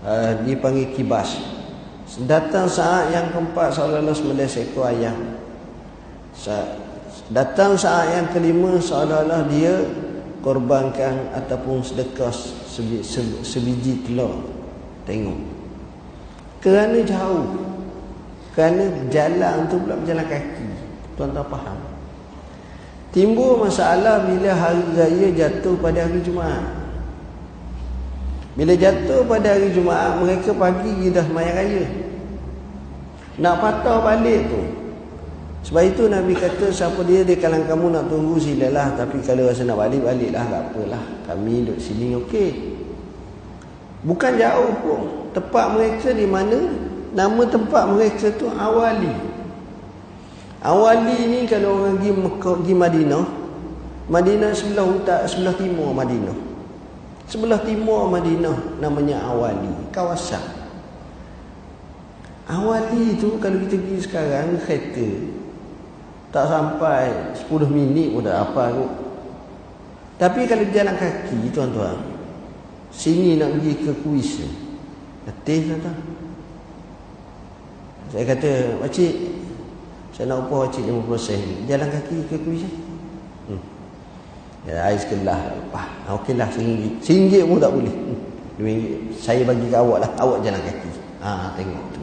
uh, 0.05 0.37
dipanggil 0.45 0.93
kibas. 0.93 1.41
Datang 2.29 2.69
saat 2.69 3.17
yang 3.17 3.33
keempat 3.33 3.73
seolah-olah 3.73 4.13
sembelih 4.13 4.45
seekor 4.45 4.93
ayam. 4.93 5.17
Datang 7.33 7.81
saat 7.81 8.21
yang 8.21 8.29
kelima 8.37 8.77
seolah-olah 8.77 9.49
dia 9.49 9.89
korbankan 10.45 11.33
ataupun 11.33 11.81
sedekah 11.81 12.29
sebiji 13.41 14.05
telur. 14.05 14.45
Tengok. 15.09 15.41
Kerana 16.61 17.01
jauh. 17.01 17.49
Kerana 18.53 19.09
jalan 19.09 19.67
tu 19.73 19.81
pula 19.81 19.97
berjalan 19.97 20.29
kaki. 20.29 20.69
Tuan-tuan 21.17 21.49
faham. 21.49 21.79
Timbul 23.15 23.63
masalah 23.63 24.27
bila 24.29 24.53
hari 24.53 24.85
raya 24.93 25.29
jatuh 25.33 25.79
pada 25.81 26.05
hari 26.05 26.21
Jumaat. 26.21 26.67
Bila 28.55 28.75
jatuh 28.75 29.27
pada 29.27 29.55
hari 29.55 29.71
Jumaat, 29.71 30.19
mereka 30.23 30.51
pagi 30.55 31.11
dah 31.11 31.23
semayang 31.23 31.57
raya. 31.59 31.85
Nak 33.39 33.55
patah 33.59 33.99
balik 34.03 34.51
tu. 34.51 34.63
Sebab 35.65 35.81
itu 35.81 36.13
Nabi 36.13 36.37
kata 36.37 36.69
siapa 36.69 37.01
dia 37.09 37.25
di 37.25 37.41
kalangan 37.41 37.73
kamu 37.73 37.87
nak 37.97 38.05
tunggu 38.13 38.37
silalah 38.37 38.93
tapi 39.01 39.25
kalau 39.25 39.49
rasa 39.49 39.65
nak 39.65 39.81
balik 39.81 40.05
baliklah 40.05 40.45
tak 40.45 40.63
apalah. 40.69 41.05
Kami 41.25 41.65
duduk 41.65 41.81
sini 41.81 42.13
okey. 42.21 42.51
Bukan 44.05 44.33
jauh 44.37 44.73
pun. 44.85 45.01
Tempat 45.33 45.65
mereka 45.73 46.13
di 46.13 46.29
mana 46.29 46.69
nama 47.17 47.43
tempat 47.49 47.97
mereka 47.97 48.29
tu 48.37 48.45
Awali. 48.53 49.33
Awali 50.61 51.19
ni 51.33 51.41
kalau 51.49 51.81
orang 51.81 51.97
pergi 51.97 52.13
Mekah, 52.13 52.55
pergi 52.61 52.75
Madinah, 52.77 53.25
Madinah 54.09 54.53
sebelah 54.53 54.85
utara, 54.85 55.25
sebelah 55.25 55.57
timur 55.57 55.97
Madinah. 55.97 56.37
Sebelah 57.25 57.61
timur 57.65 58.13
Madinah 58.13 58.81
namanya 58.85 59.25
Awali, 59.29 59.93
kawasan. 59.93 60.45
Awali 62.45 63.17
tu 63.17 63.41
kalau 63.41 63.65
kita 63.65 63.81
pergi 63.81 63.99
sekarang 64.05 64.61
kereta 64.61 65.09
tak 66.35 66.51
sampai 66.51 67.31
10 67.47 67.47
minit 67.71 68.11
pun 68.11 68.27
dah 68.27 68.43
apa 68.43 68.75
kot. 68.75 68.91
Tapi 70.19 70.51
kalau 70.51 70.67
jalan 70.75 70.99
kaki 70.99 71.55
tuan-tuan, 71.55 71.95
sini 72.91 73.39
nak 73.39 73.55
pergi 73.55 73.73
ke 73.79 73.93
kuis. 74.03 74.43
Letih 75.31 75.71
tuan-tuan. 75.71 75.97
Saya 78.11 78.25
kata, 78.35 78.51
"Pakcik, 78.83 79.15
saya 80.15 80.31
nak 80.31 80.47
upah 80.47 80.71
cik 80.71 80.87
50 80.87 81.19
sen 81.19 81.43
Jalan 81.67 81.91
kaki 81.91 82.23
ke 82.31 82.39
kuis 82.47 82.63
hmm. 83.51 83.59
Ya 84.63 84.87
air 84.87 84.95
sekelah 84.95 85.59
ah, 85.75 86.15
Okeylah 86.15 86.47
RM1 86.55 87.03
RM1 87.03 87.51
pun 87.51 87.59
tak 87.59 87.75
boleh 87.75 87.95
RM2 88.63 88.63
hmm. 88.63 89.19
Saya 89.19 89.43
bagi 89.43 89.67
ke 89.67 89.75
awak 89.75 90.07
lah 90.07 90.11
Awak 90.23 90.47
jalan 90.47 90.63
kaki 90.63 90.91
ha, 91.19 91.51
Tengok 91.59 91.85
tu 91.99 92.03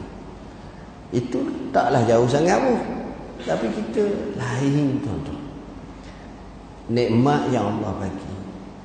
Itu 1.16 1.40
taklah 1.72 2.04
jauh 2.04 2.28
sangat 2.28 2.60
pun 2.60 3.01
Tapi 3.42 3.66
kita 3.74 4.02
lain 4.38 5.02
tuan-tuan 5.02 5.42
nikmat 6.90 7.48
yang 7.54 7.78
Allah 7.78 7.92
bagi. 8.02 8.34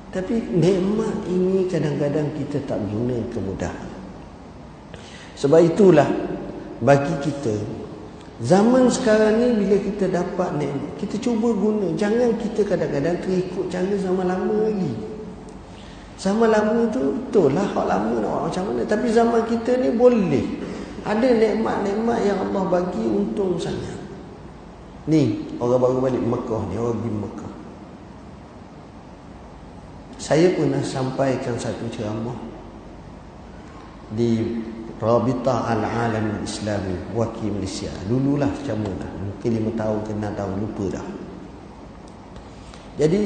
Tapi 0.08 0.34
nikmat 0.56 1.14
ini 1.28 1.68
kadang-kadang 1.68 2.32
kita 2.38 2.62
tak 2.64 2.80
guna 2.88 3.16
kemudahan. 3.28 3.90
Sebab 5.36 5.60
itulah 5.62 6.08
bagi 6.82 7.14
kita 7.22 7.54
zaman 8.42 8.88
sekarang 8.88 9.38
ni 9.38 9.48
bila 9.62 9.76
kita 9.78 10.04
dapat 10.08 10.50
nikmat, 10.56 10.90
kita 10.96 11.14
cuba 11.20 11.52
guna. 11.52 11.92
Jangan 11.94 12.34
kita 12.40 12.64
kadang-kadang 12.64 13.20
terikut 13.20 13.68
cara 13.68 13.94
zaman 14.00 14.26
lama 14.26 14.56
lagi. 14.70 14.92
Zaman 16.18 16.50
lama 16.50 16.82
tu 16.90 17.14
betul 17.14 17.54
lah 17.54 17.62
hak 17.62 17.86
lama 17.86 18.14
nak 18.18 18.26
buat 18.26 18.42
macam 18.50 18.64
mana. 18.74 18.82
Tapi 18.88 19.06
zaman 19.12 19.42
kita 19.46 19.70
ni 19.78 19.94
boleh. 19.94 20.46
Ada 21.06 21.30
nikmat-nikmat 21.30 22.18
yang 22.26 22.38
Allah 22.50 22.64
bagi 22.66 23.04
untung 23.06 23.54
sangat. 23.54 24.07
Ni 25.08 25.56
orang 25.56 25.80
baru 25.80 26.04
balik 26.04 26.20
Mekah 26.20 26.62
ni, 26.68 26.76
orang 26.76 27.00
pergi 27.00 27.12
Mekah. 27.16 27.52
Saya 30.20 30.52
pernah 30.52 30.84
sampaikan 30.84 31.56
satu 31.56 31.88
ceramah 31.88 32.36
di 34.12 34.60
Rabita 35.00 35.64
Al-Alam 35.72 36.44
Islami 36.44 37.16
Wakil 37.16 37.56
Malaysia. 37.56 37.88
Dululah 38.04 38.52
ceramah 38.60 38.92
lah. 39.00 39.10
Mungkin 39.16 39.50
lima 39.56 39.72
tahun 39.80 39.98
ke 40.04 40.12
enam 40.12 40.32
tahun 40.36 40.54
lupa 40.60 40.84
dah. 41.00 41.06
Jadi 42.98 43.22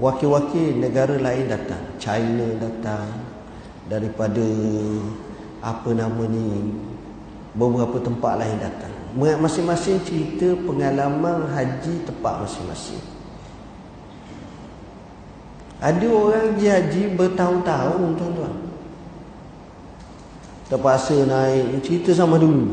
wakil-wakil 0.00 0.80
negara 0.80 1.14
lain 1.20 1.46
datang. 1.46 1.84
China 2.02 2.48
datang 2.58 3.06
daripada 3.86 4.42
apa 5.60 5.90
nama 5.94 6.22
ni 6.26 6.74
beberapa 7.54 8.00
tempat 8.02 8.40
lain 8.40 8.58
datang. 8.58 8.99
Masing-masing 9.16 9.98
cerita 10.06 10.54
pengalaman 10.62 11.50
haji 11.50 12.06
tempat 12.06 12.46
masing-masing. 12.46 13.02
Ada 15.80 16.06
orang 16.06 16.54
pergi 16.54 16.68
haji 16.68 17.02
bertahun-tahun 17.16 18.20
tuan-tuan. 18.20 18.54
Terpaksa 20.68 21.26
naik 21.26 21.82
cerita 21.82 22.14
sama 22.14 22.36
dulu. 22.38 22.70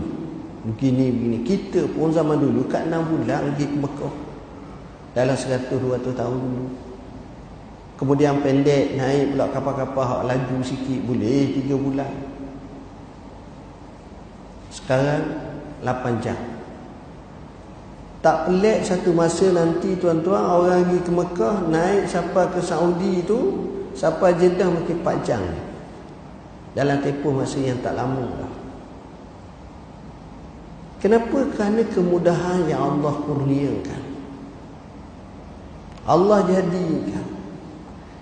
Begini 0.67 1.09
begini. 1.09 1.37
Kita 1.41 1.87
pun 1.95 2.11
zaman 2.11 2.37
dulu 2.37 2.67
kat 2.67 2.85
6 2.91 2.93
bulan 2.93 3.55
pergi 3.55 3.65
ke 3.65 3.77
Mekah. 3.79 4.15
Dalam 5.15 5.33
100 5.33 5.71
200 5.71 6.13
tahun 6.13 6.37
dulu. 6.37 6.65
Kemudian 7.97 8.45
pendek 8.45 8.93
naik 8.93 9.33
pula 9.33 9.49
kapal-kapal 9.49 10.27
laju 10.27 10.57
sikit 10.61 11.01
boleh 11.07 11.57
3 11.63 11.73
bulan. 11.73 12.13
Sekarang 14.69 15.46
8 15.81 16.23
jam. 16.23 16.37
Tak 18.21 18.49
pelik 18.49 18.81
satu 18.81 19.13
masa 19.13 19.53
nanti 19.53 19.93
tuan-tuan 19.95 20.41
orang 20.41 20.83
pergi 20.89 20.99
ke 21.05 21.11
Mekah 21.13 21.55
naik 21.69 22.09
sampai 22.09 22.49
ke 22.49 22.59
Saudi 22.59 23.21
tu 23.23 23.39
sampai 23.93 24.33
Jeddah 24.35 24.67
mungkin 24.67 24.99
4 25.05 25.27
jam. 25.27 25.43
Dalam 26.73 27.01
tempoh 27.01 27.33
masa 27.33 27.57
yang 27.61 27.81
tak 27.81 27.97
lama 27.97 28.25
lah. 28.25 28.53
Kenapa? 30.97 31.45
Kerana 31.53 31.85
kemudahan 31.85 32.65
yang 32.65 32.81
Allah 32.81 33.13
kurniakan. 33.21 34.01
Allah 36.07 36.39
jadikan. 36.47 37.25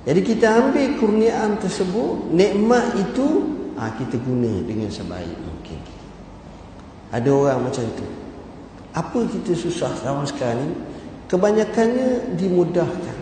Jadi 0.05 0.21
kita 0.21 0.47
ambil 0.59 1.01
kurniaan 1.01 1.57
tersebut, 1.57 2.29
nikmat 2.29 2.93
itu 2.99 3.57
ha, 3.73 3.89
kita 3.95 4.21
guna 4.21 4.61
dengan 4.65 4.89
sebaik. 4.91 5.44
Ada 7.15 7.31
orang 7.31 7.71
macam 7.71 7.87
tu. 7.95 8.03
Apa 8.91 9.23
kita 9.23 9.55
susah 9.55 9.91
zaman 10.03 10.27
sekarang 10.27 10.67
ni? 10.67 10.75
Kebanyakannya 11.31 12.35
dimudahkan. 12.35 13.17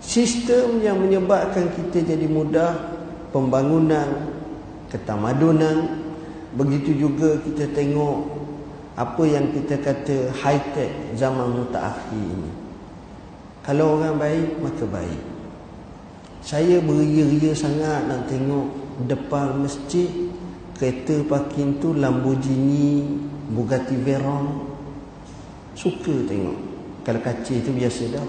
Sistem 0.00 0.80
yang 0.80 0.96
menyebabkan 0.96 1.68
kita 1.76 2.00
jadi 2.00 2.24
mudah 2.24 2.96
pembangunan 3.28 4.32
ketamadunan. 4.88 6.00
Begitu 6.56 6.96
juga 6.96 7.36
kita 7.44 7.68
tengok 7.76 8.24
apa 8.96 9.22
yang 9.28 9.52
kita 9.52 9.76
kata 9.76 10.32
high 10.40 10.62
tech 10.72 10.92
zaman 11.12 11.52
mutaakhir 11.52 12.16
ini. 12.16 12.52
Kalau 13.60 14.00
orang 14.00 14.16
baik 14.16 14.64
maka 14.64 14.84
baik. 14.88 15.22
Saya 16.40 16.80
beria-ria 16.80 17.52
sangat 17.52 18.08
nak 18.08 18.30
tengok 18.30 18.70
depan 19.04 19.60
masjid 19.60 20.08
kereta 20.76 21.24
parking 21.24 21.80
tu 21.80 21.96
Lamborghini 21.96 23.02
Bugatti 23.50 23.96
Veyron. 23.96 24.76
Suka 25.76 26.12
tengok. 26.28 26.58
Kalau 27.04 27.20
kaca 27.20 27.54
tu 27.60 27.70
biasa 27.72 28.02
dah. 28.12 28.26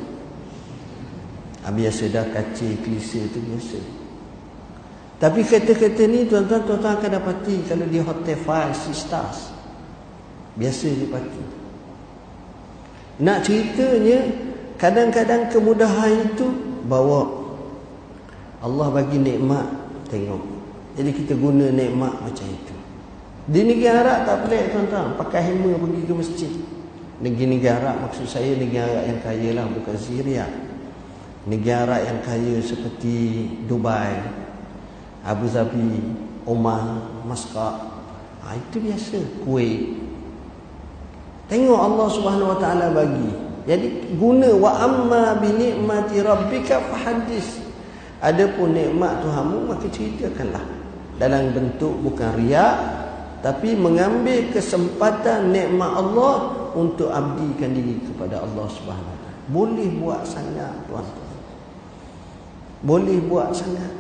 Ha, 1.64 1.72
biasa 1.72 2.04
dah 2.12 2.26
kaca 2.32 2.68
klise 2.84 3.28
tu 3.32 3.40
biasa. 3.44 3.80
Tapi 5.18 5.42
kereta-kereta 5.42 6.04
ni 6.08 6.30
tuan-tuan 6.30 6.62
tuan-tuan 6.64 6.94
akan 7.02 7.10
dapati 7.10 7.66
kalau 7.66 7.90
di 7.90 7.98
hotel 7.98 8.38
5 8.38 8.94
6 8.94 8.94
stars 8.94 9.40
biasa 10.54 10.86
dia 10.94 11.10
parking. 11.10 11.52
Nak 13.18 13.38
ceritanya 13.42 14.20
kadang-kadang 14.78 15.50
kemudahan 15.50 16.34
itu 16.34 16.48
bawa. 16.86 17.50
Allah 18.62 18.88
bagi 18.94 19.18
nikmat 19.22 19.66
tengok 20.10 20.57
jadi 20.98 21.14
kita 21.14 21.38
guna 21.38 21.70
nikmat 21.70 22.26
macam 22.26 22.48
itu. 22.50 22.76
Di 23.48 23.62
negeri 23.62 23.86
Arab 23.86 24.26
tak 24.26 24.50
pelik 24.50 24.74
tuan-tuan. 24.74 25.14
Pakai 25.14 25.54
hema 25.54 25.78
pergi 25.78 26.02
ke 26.10 26.14
masjid. 26.18 26.52
Negeri-negeri 27.22 27.70
Arab 27.70 28.10
maksud 28.10 28.26
saya 28.26 28.58
negeri 28.58 28.82
Arab 28.82 29.04
yang 29.06 29.20
kaya 29.22 29.50
lah 29.54 29.66
Bukan 29.70 29.94
Syria. 29.94 30.50
Negeri 31.46 31.74
Arab 31.74 32.02
yang 32.02 32.20
kaya 32.26 32.56
seperti 32.66 33.46
Dubai 33.70 34.26
Abu 35.22 35.46
Dhabi 35.50 36.18
Oman 36.50 37.02
Muscat 37.26 37.78
ha, 38.42 38.54
Itu 38.54 38.82
biasa 38.82 39.18
Kuwait 39.42 39.98
Tengok 41.48 41.80
Allah 41.80 42.08
subhanahu 42.12 42.52
wa 42.54 42.60
ta'ala 42.60 42.92
bagi. 42.92 43.32
Jadi 43.70 44.18
guna 44.18 44.50
Wa 44.54 44.72
amma 44.82 45.38
binikmati 45.42 46.26
rabbika 46.26 46.82
fahadis 46.90 47.62
Adapun 48.22 48.78
nikmat 48.78 49.24
Tuhanmu 49.26 49.72
Maka 49.72 49.90
ceritakanlah 49.90 50.77
Dalam 51.18 51.50
bentuk 51.54 51.98
bukan 52.06 52.38
riak 52.38 52.76
tapi 53.42 53.78
mengambil 53.78 54.50
kesempatan 54.50 55.54
nikmat 55.54 55.94
Allah 55.94 56.58
untuk 56.74 57.10
abdikan 57.14 57.74
diri 57.74 58.02
kepada 58.02 58.42
Allah 58.42 58.66
Subhanahu. 58.70 59.18
Boleh 59.48 59.88
buat 59.98 60.26
sangat 60.28 60.74
tuan-tuan. 60.90 61.38
Boleh 62.84 63.18
buat 63.24 63.56
sangat. 63.56 63.94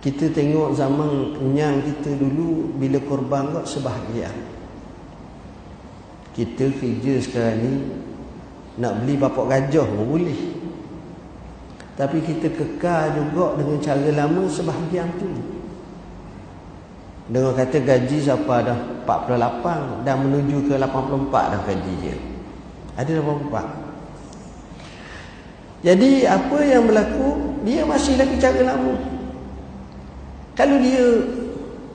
Kita 0.00 0.30
tengok 0.30 0.72
zaman 0.78 1.34
nyang 1.52 1.82
kita 1.82 2.14
dulu 2.14 2.72
bila 2.78 3.02
korban 3.04 3.50
kok 3.50 3.66
sebahagian. 3.66 4.34
Kita 6.32 6.70
kerja 6.78 7.14
sekarang 7.20 7.58
ni 7.60 7.74
nak 8.78 9.02
beli 9.02 9.18
bapak 9.18 9.44
gajah 9.50 9.84
pun 9.84 10.16
boleh. 10.16 10.55
Tapi 11.96 12.20
kita 12.20 12.52
kekal 12.52 13.16
juga 13.16 13.56
dengan 13.56 13.80
cara 13.80 14.10
lama 14.12 14.44
sebahagian 14.44 15.08
tu. 15.16 15.32
Dengan 17.26 17.56
kata 17.56 17.80
gaji 17.80 18.16
siapa 18.20 18.62
dah 18.62 18.78
48 19.08 20.04
dan 20.04 20.20
menuju 20.22 20.68
ke 20.68 20.76
84 20.76 21.32
dah 21.32 21.60
gaji 21.64 21.92
dia. 22.04 22.16
Ada 23.00 23.24
84. 23.24 23.86
Jadi 25.84 26.28
apa 26.28 26.58
yang 26.64 26.84
berlaku 26.84 27.56
dia 27.64 27.88
masih 27.88 28.20
lagi 28.20 28.36
cara 28.36 28.76
lama. 28.76 28.94
Kalau 30.56 30.76
dia 30.80 31.04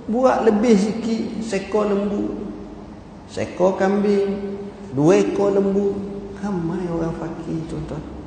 buat 0.09 0.45
lebih 0.49 0.75
sikit 0.77 1.45
sekor 1.45 1.89
lembu, 1.89 2.51
sekor 3.29 3.77
kambing, 3.77 4.57
dua 4.93 5.21
ekor 5.21 5.53
lembu, 5.53 5.97
ramai 6.41 6.85
orang 6.89 7.13
fakir 7.17 7.57
tuan-tuan. 7.69 8.20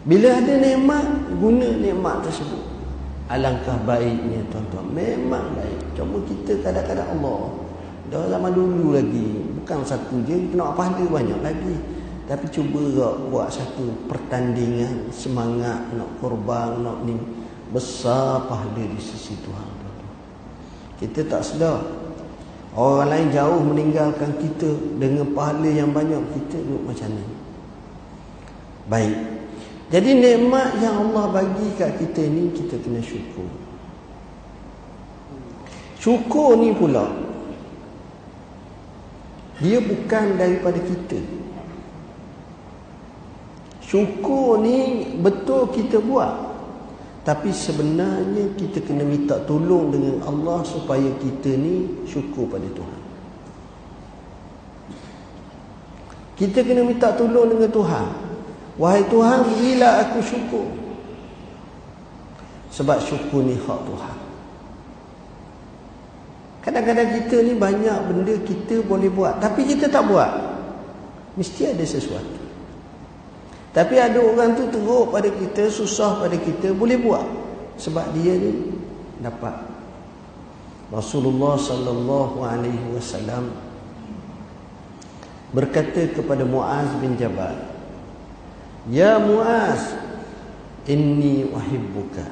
Bila 0.00 0.40
ada 0.40 0.54
nikmat, 0.56 1.04
guna 1.36 1.68
nikmat 1.76 2.24
tersebut. 2.24 2.64
Alangkah 3.28 3.76
baiknya 3.84 4.40
tuan-tuan. 4.48 4.88
Memang 4.96 5.52
baik. 5.54 5.80
Cuma 5.94 6.18
kita 6.24 6.56
kadang-kadang 6.64 7.20
Allah 7.20 7.40
Dah 8.10 8.26
zaman 8.26 8.50
dulu 8.50 8.96
lagi 8.96 9.44
Bukan 9.62 9.86
satu 9.86 10.18
je 10.26 10.50
Kita 10.50 10.58
nak 10.58 10.74
pahala 10.74 11.04
banyak 11.06 11.40
lagi. 11.44 11.76
Tapi 12.26 12.46
cuba 12.50 12.80
tak 12.90 13.14
buat 13.30 13.48
satu 13.52 13.86
pertandingan 14.10 15.10
Semangat 15.14 15.92
nak 15.94 16.10
korban 16.18 16.82
Nak 16.82 17.06
ni 17.06 17.14
Besar 17.70 18.50
pahala 18.50 18.82
di 18.82 18.98
sisi 18.98 19.38
Tuhan 19.38 19.68
tuan-tuan. 19.78 20.14
Kita 20.98 21.20
tak 21.30 21.42
sedar. 21.46 21.78
Orang 22.74 23.14
lain 23.14 23.30
jauh 23.30 23.62
meninggalkan 23.62 24.34
kita 24.42 24.98
Dengan 24.98 25.30
pahala 25.36 25.70
yang 25.70 25.94
banyak 25.94 26.18
Kita 26.34 26.58
duduk 26.66 26.82
macam 26.82 27.14
ni. 27.14 27.26
Baik 28.90 29.39
jadi 29.90 30.10
nikmat 30.14 30.78
yang 30.78 31.10
Allah 31.10 31.34
bagi 31.34 31.66
kat 31.74 31.98
kita 31.98 32.22
ni 32.30 32.54
kita 32.54 32.78
kena 32.78 33.02
syukur. 33.02 33.50
Syukur 35.98 36.54
ni 36.62 36.70
pula 36.70 37.10
dia 39.58 39.82
bukan 39.82 40.38
daripada 40.38 40.78
kita. 40.78 41.18
Syukur 43.82 44.62
ni 44.62 45.10
betul 45.18 45.68
kita 45.74 45.98
buat. 45.98 46.48
Tapi 47.20 47.52
sebenarnya 47.52 48.56
kita 48.56 48.80
kena 48.86 49.04
minta 49.04 49.42
tolong 49.44 49.92
dengan 49.92 50.22
Allah 50.24 50.64
supaya 50.64 51.10
kita 51.18 51.52
ni 51.52 52.06
syukur 52.06 52.46
pada 52.48 52.64
Tuhan. 52.70 53.00
Kita 56.40 56.64
kena 56.64 56.86
minta 56.86 57.12
tolong 57.12 57.52
dengan 57.52 57.68
Tuhan. 57.68 58.29
Wahai 58.80 59.04
Tuhan, 59.12 59.44
bila 59.44 60.00
aku 60.00 60.24
syukur. 60.24 60.64
Sebab 62.72 62.96
syukur 63.04 63.44
ni 63.44 63.60
hak 63.60 63.80
Tuhan. 63.84 64.16
Kadang-kadang 66.64 67.08
kita 67.20 67.36
ni 67.44 67.52
banyak 67.60 67.98
benda 68.08 68.34
kita 68.40 68.80
boleh 68.88 69.12
buat. 69.12 69.36
Tapi 69.36 69.68
kita 69.68 69.92
tak 69.92 70.08
buat. 70.08 70.32
Mesti 71.36 71.76
ada 71.76 71.84
sesuatu. 71.84 72.40
Tapi 73.70 74.00
ada 74.00 74.18
orang 74.18 74.56
tu 74.56 74.66
teruk 74.72 75.12
pada 75.14 75.28
kita, 75.28 75.68
susah 75.68 76.16
pada 76.16 76.34
kita, 76.40 76.72
boleh 76.72 76.96
buat. 76.96 77.22
Sebab 77.76 78.16
dia 78.16 78.32
ni 78.34 78.80
dapat. 79.20 79.54
Rasulullah 80.90 81.54
sallallahu 81.54 82.42
alaihi 82.42 82.82
wasallam 82.98 83.54
berkata 85.54 86.10
kepada 86.10 86.42
Muaz 86.42 86.90
bin 86.98 87.14
Jabal, 87.14 87.69
"Ya 88.88 89.20
Muaz, 89.20 89.92
inni 90.88 91.44
uhibbuka 91.44 92.24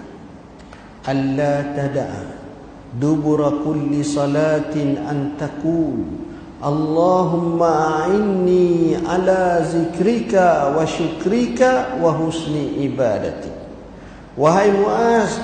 alla 1.05 1.65
tada'a 1.77 2.25
dubura 2.97 3.53
kulli 3.61 4.01
salatin 4.01 4.97
an 5.05 5.37
taqul 5.37 6.29
Allahumma 6.59 8.03
a'inni 8.03 8.99
ala 8.99 9.63
zikrika 9.63 10.75
wa 10.75 10.83
syukrika 10.83 11.95
wa 12.03 12.11
husni 12.11 12.83
ibadati. 12.83 13.47
Wahai 14.35 14.75
Muaz, 14.75 15.39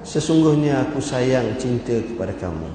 sesungguhnya 0.00 0.88
aku 0.88 1.04
sayang 1.04 1.60
cinta 1.60 2.00
kepada 2.00 2.32
kamu. 2.40 2.72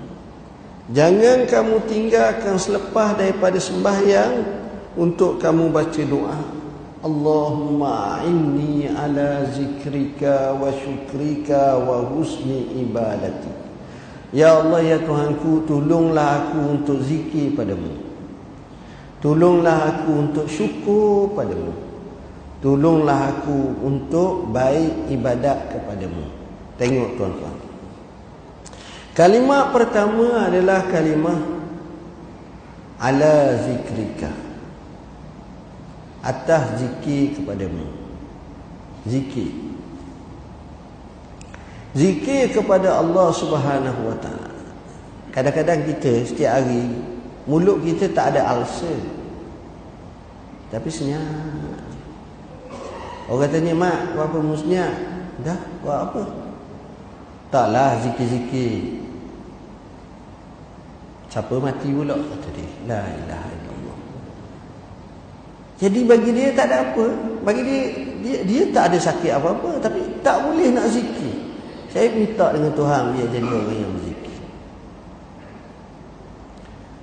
Jangan 0.93 1.49
kamu 1.49 1.81
tinggalkan 1.89 2.61
selepas 2.61 3.17
daripada 3.17 3.57
sembahyang 3.57 4.45
untuk 4.93 5.41
kamu 5.41 5.73
baca 5.73 6.03
doa. 6.05 6.60
Ala 8.91 9.45
zikrika 9.49 10.53
wa 10.53 10.69
syukrika 10.69 11.81
wa 11.81 11.97
husni 12.13 12.77
ibadati. 12.77 13.49
Ya 14.31 14.61
Allah 14.61 14.85
ya 14.85 14.97
Tuhanku 15.01 15.65
tolonglah 15.65 16.45
aku 16.45 16.77
untuk 16.77 17.01
zikir 17.01 17.57
padamu. 17.57 17.97
Tolonglah 19.17 19.97
aku 19.97 20.11
untuk 20.13 20.45
syukur 20.45 21.33
padamu. 21.33 21.73
Tolonglah 22.61 23.33
aku 23.33 23.81
untuk 23.81 24.53
baik 24.53 25.09
ibadat 25.09 25.73
kepadamu. 25.73 26.29
Tengok 26.77 27.09
tuan-tuan. 27.17 27.57
Kalimat 29.17 29.73
pertama 29.75 30.47
adalah 30.47 30.87
kalimah 30.87 31.41
Ala 33.01 33.57
zikrika 33.57 34.40
Atas 36.21 36.77
zikir 36.77 37.41
kepadamu 37.41 37.89
Zikir 39.09 39.49
Zikir 41.91 42.55
kepada 42.55 43.03
Allah 43.03 43.27
Subhanahu 43.35 44.01
Wa 44.07 44.17
Taala. 44.23 44.55
Kadang-kadang 45.35 45.83
kita 45.83 46.23
setiap 46.23 46.63
hari 46.63 46.87
mulut 47.43 47.83
kita 47.83 48.07
tak 48.15 48.35
ada 48.35 48.47
ulcer. 48.55 48.95
Tapi 50.71 50.87
senyap. 50.87 51.19
Orang 53.27 53.51
tanya, 53.51 53.75
"Mak, 53.75 54.15
buat 54.15 54.27
apa 54.31 54.37
musnyat?" 54.39 54.95
Dah, 55.43 55.59
buat 55.83 55.99
apa? 56.11 56.23
Taklah 57.51 57.99
zikir-zikir. 58.07 59.03
Siapa 61.27 61.59
mati 61.59 61.91
pula 61.91 62.15
kata 62.15 62.49
dia. 62.55 62.71
La 62.87 63.03
ilaha. 63.07 63.50
Jadi 65.81 65.99
bagi 66.05 66.29
dia 66.29 66.53
tak 66.53 66.69
ada 66.69 66.93
apa. 66.93 67.05
Bagi 67.41 67.61
dia 67.65 67.81
dia, 68.21 68.37
dia 68.45 68.61
tak 68.69 68.93
ada 68.93 68.97
sakit 69.01 69.33
apa-apa 69.33 69.81
tapi 69.81 69.99
tak 70.21 70.45
boleh 70.45 70.69
nak 70.69 70.85
zikir. 70.93 71.33
Saya 71.89 72.13
minta 72.13 72.53
dengan 72.53 72.71
Tuhan 72.77 73.17
dia 73.17 73.25
jadi 73.27 73.49
orang 73.49 73.77
yang 73.81 73.91
berzikir. 73.97 74.37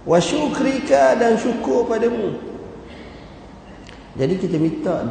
Wa 0.08 0.18
syukrika 0.22 1.18
dan 1.18 1.34
syukur 1.36 1.84
padamu. 1.84 2.38
Jadi 4.18 4.34
kita 4.34 4.56
minta 4.58 5.06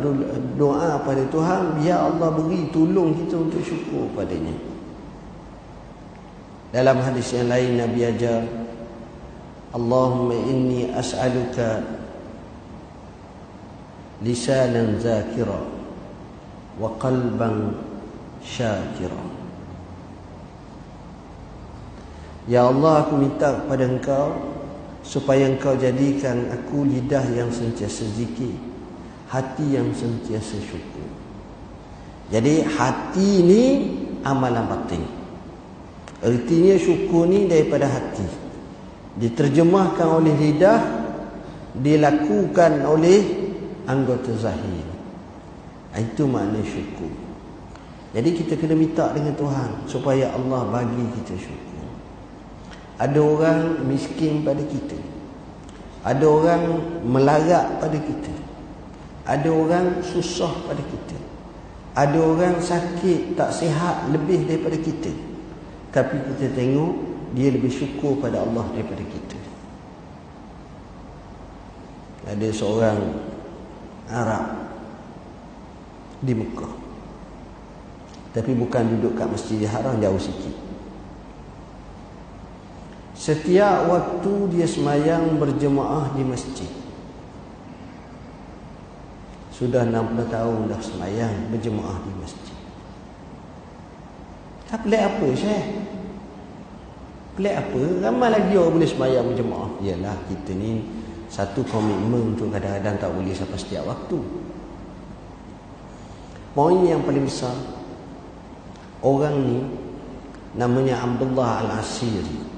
doa 0.59 0.99
pada 0.99 1.23
Tuhan 1.31 1.79
biar 1.79 2.11
Allah 2.11 2.27
beri 2.33 2.67
tolong 2.71 3.15
kita 3.23 3.35
untuk 3.39 3.61
syukur 3.63 4.09
padanya. 4.15 4.55
Dalam 6.75 6.99
hadis 6.99 7.31
yang 7.31 7.47
lain 7.47 7.79
Nabi 7.79 7.99
ajar 8.03 8.43
Allahumma 9.71 10.35
inni 10.35 10.91
as'aluka 10.91 11.96
zakira 14.23 15.61
wa 16.77 16.89
qalban 16.97 17.73
syakira. 18.41 19.37
Ya 22.47 22.63
Allah 22.63 23.03
aku 23.03 23.19
minta 23.19 23.59
kepada 23.59 23.83
engkau 23.83 24.55
Supaya 25.07 25.47
engkau 25.47 25.75
jadikan 25.79 26.51
aku 26.51 26.83
lidah 26.83 27.23
yang 27.31 27.51
sentiasa 27.51 28.07
zikir 28.15 28.55
Hati 29.27 29.75
yang 29.75 29.91
sentiasa 29.91 30.55
syukur. 30.63 31.03
Jadi 32.31 32.63
hati 32.63 33.43
ni 33.43 33.63
amalan 34.23 34.63
batin. 34.71 35.03
Artinya 36.23 36.79
syukur 36.79 37.27
ni 37.27 37.43
daripada 37.43 37.91
hati. 37.91 38.23
Diterjemahkan 39.19 40.07
oleh 40.07 40.31
lidah 40.31 40.79
Dilakukan 41.75 42.87
oleh 42.87 43.19
anggota 43.87 44.35
zahir 44.35 44.85
Itu 45.97 46.29
makna 46.29 46.61
syukur 46.61 47.09
Jadi 48.13 48.29
kita 48.35 48.53
kena 48.59 48.75
minta 48.77 49.09
dengan 49.15 49.33
Tuhan 49.33 49.89
Supaya 49.89 50.35
Allah 50.35 50.67
bagi 50.69 51.07
kita 51.17 51.33
syukur 51.39 51.67
ada 52.97 53.19
orang 53.21 53.85
miskin 53.85 54.41
pada 54.41 54.61
kita. 54.65 54.97
Ada 56.01 56.25
orang 56.25 56.61
melarat 57.05 57.77
pada 57.77 57.97
kita. 57.97 58.33
Ada 59.29 59.49
orang 59.53 60.01
susah 60.01 60.49
pada 60.65 60.81
kita. 60.81 61.17
Ada 61.93 62.17
orang 62.17 62.57
sakit, 62.57 63.37
tak 63.37 63.53
sihat 63.53 64.09
lebih 64.09 64.49
daripada 64.49 64.77
kita. 64.81 65.13
Tapi 65.93 66.17
kita 66.33 66.57
tengok 66.57 66.93
dia 67.37 67.53
lebih 67.53 67.69
syukur 67.69 68.17
pada 68.17 68.41
Allah 68.41 68.65
daripada 68.73 69.01
kita. 69.05 69.37
Ada 72.33 72.47
seorang 72.49 72.99
Arab 74.07 74.45
di 76.23 76.33
Mekah. 76.33 76.73
Tapi 78.33 78.51
bukan 78.53 78.83
duduk 78.97 79.17
kat 79.17 79.27
Masjidil 79.27 79.69
Haram 79.69 79.97
jauh 79.97 80.21
sikit. 80.21 80.55
Setiap 83.17 83.89
waktu 83.89 84.33
dia 84.53 84.67
semayang 84.69 85.41
berjemaah 85.41 86.13
di 86.13 86.21
masjid. 86.21 86.69
Sudah 89.49 89.89
60 89.89 90.29
tahun 90.29 90.69
dah 90.69 90.81
semayang 90.85 91.49
berjemaah 91.49 91.97
di 92.05 92.13
masjid. 92.21 92.57
Tak 94.69 94.85
pelik 94.85 95.01
apa 95.01 95.27
Syekh? 95.33 95.65
Pelik 97.35 97.55
apa? 97.57 97.81
Ramai 98.05 98.29
lagi 98.29 98.53
orang 98.53 98.73
boleh 98.77 98.89
semayang 98.89 99.25
berjemaah. 99.33 99.69
Yalah 99.81 100.17
kita 100.29 100.53
ni 100.53 100.85
satu 101.27 101.63
komitmen 101.67 102.35
untuk 102.35 102.49
kadang-kadang 102.51 102.95
tak 102.97 103.11
boleh 103.11 103.35
sampai 103.35 103.59
setiap 103.59 103.83
waktu. 103.83 104.19
Poin 106.55 106.81
yang 106.87 107.05
paling 107.05 107.27
besar 107.27 107.53
orang 109.05 109.35
ni 109.45 109.59
namanya 110.57 111.05
Abdullah 111.05 111.67
Al-Asiri. 111.67 112.49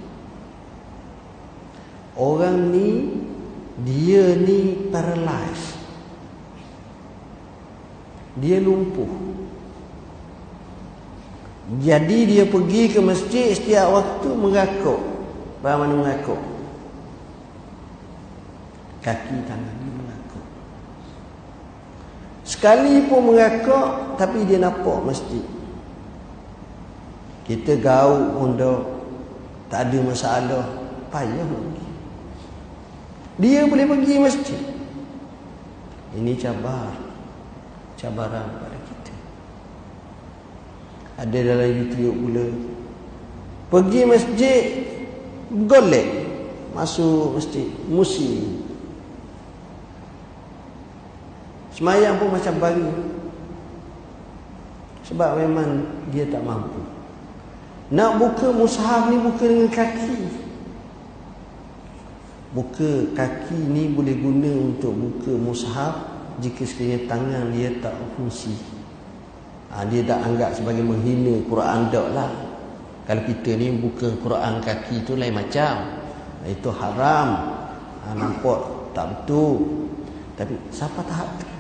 Orang 2.16 2.72
ni 2.72 3.12
dia 3.84 4.36
ni 4.40 4.88
paralyzed. 4.92 5.76
Dia 8.40 8.64
lumpuh. 8.64 9.12
Jadi 11.84 12.18
dia 12.26 12.44
pergi 12.50 12.90
ke 12.90 13.00
masjid 13.04 13.54
setiap 13.54 13.94
waktu 13.94 14.30
mengakuk. 14.32 15.02
Bagaimana 15.62 15.94
mengakuk? 15.94 16.49
Kaki 19.00 19.36
tangan 19.48 19.76
dia 19.80 19.92
mengakuk. 19.96 20.46
Sekali 22.44 23.08
pun 23.08 23.32
mengakuk 23.32 24.20
tapi 24.20 24.44
dia 24.44 24.60
nampak 24.60 25.00
masjid. 25.08 25.44
Kita 27.48 27.80
gaul 27.80 28.36
pun 28.36 28.60
dah 28.60 28.80
tak 29.72 29.90
ada 29.90 29.98
masalah. 30.04 30.66
Payah 31.10 31.48
lagi. 31.48 31.88
Dia 33.40 33.66
boleh 33.66 33.86
pergi 33.88 34.16
masjid. 34.20 34.62
Ini 36.14 36.38
cabar. 36.38 36.94
cabaran 38.00 38.48
pada 38.62 38.78
kita. 38.80 39.16
Ada 41.20 41.38
dalam 41.52 41.70
YouTube 41.74 42.16
pula. 42.16 42.48
Pergi 43.70 44.02
masjid 44.08 44.64
golek 45.68 46.08
masuk 46.74 47.38
masjid 47.38 47.68
musim. 47.90 48.59
Semayang 51.80 52.20
pun 52.20 52.36
macam 52.36 52.60
baru. 52.60 52.92
Sebab 55.08 55.40
memang 55.40 55.88
dia 56.12 56.28
tak 56.28 56.44
mampu. 56.44 56.84
Nak 57.96 58.20
buka 58.20 58.52
mushaf 58.52 59.08
ni 59.08 59.16
buka 59.16 59.48
dengan 59.48 59.72
kaki. 59.72 60.20
Buka 62.52 63.16
kaki 63.16 63.72
ni 63.72 63.96
boleh 63.96 64.12
guna 64.20 64.52
untuk 64.60 64.92
buka 64.92 65.32
mushaf 65.40 66.04
jika 66.44 66.68
sekiranya 66.68 67.08
tangan 67.08 67.56
dia 67.56 67.72
tak 67.80 67.96
fungsi. 68.20 68.60
Ha, 69.72 69.88
dia 69.88 70.04
tak 70.04 70.20
anggap 70.20 70.60
sebagai 70.60 70.84
menghina 70.84 71.40
Quran 71.48 71.88
tak 71.88 72.12
lah. 72.12 72.28
Kalau 73.08 73.24
kita 73.24 73.56
ni 73.56 73.72
buka 73.80 74.20
Quran 74.20 74.60
kaki 74.60 75.08
tu 75.08 75.16
lain 75.16 75.32
macam. 75.32 75.96
Ha, 76.44 76.52
itu 76.52 76.68
haram. 76.76 77.56
Ha, 78.04 78.20
nampak 78.20 78.92
tak 78.92 79.16
betul. 79.16 79.64
Tapi 80.36 80.60
siapa 80.76 81.00
tahap 81.08 81.32
tu? 81.40 81.59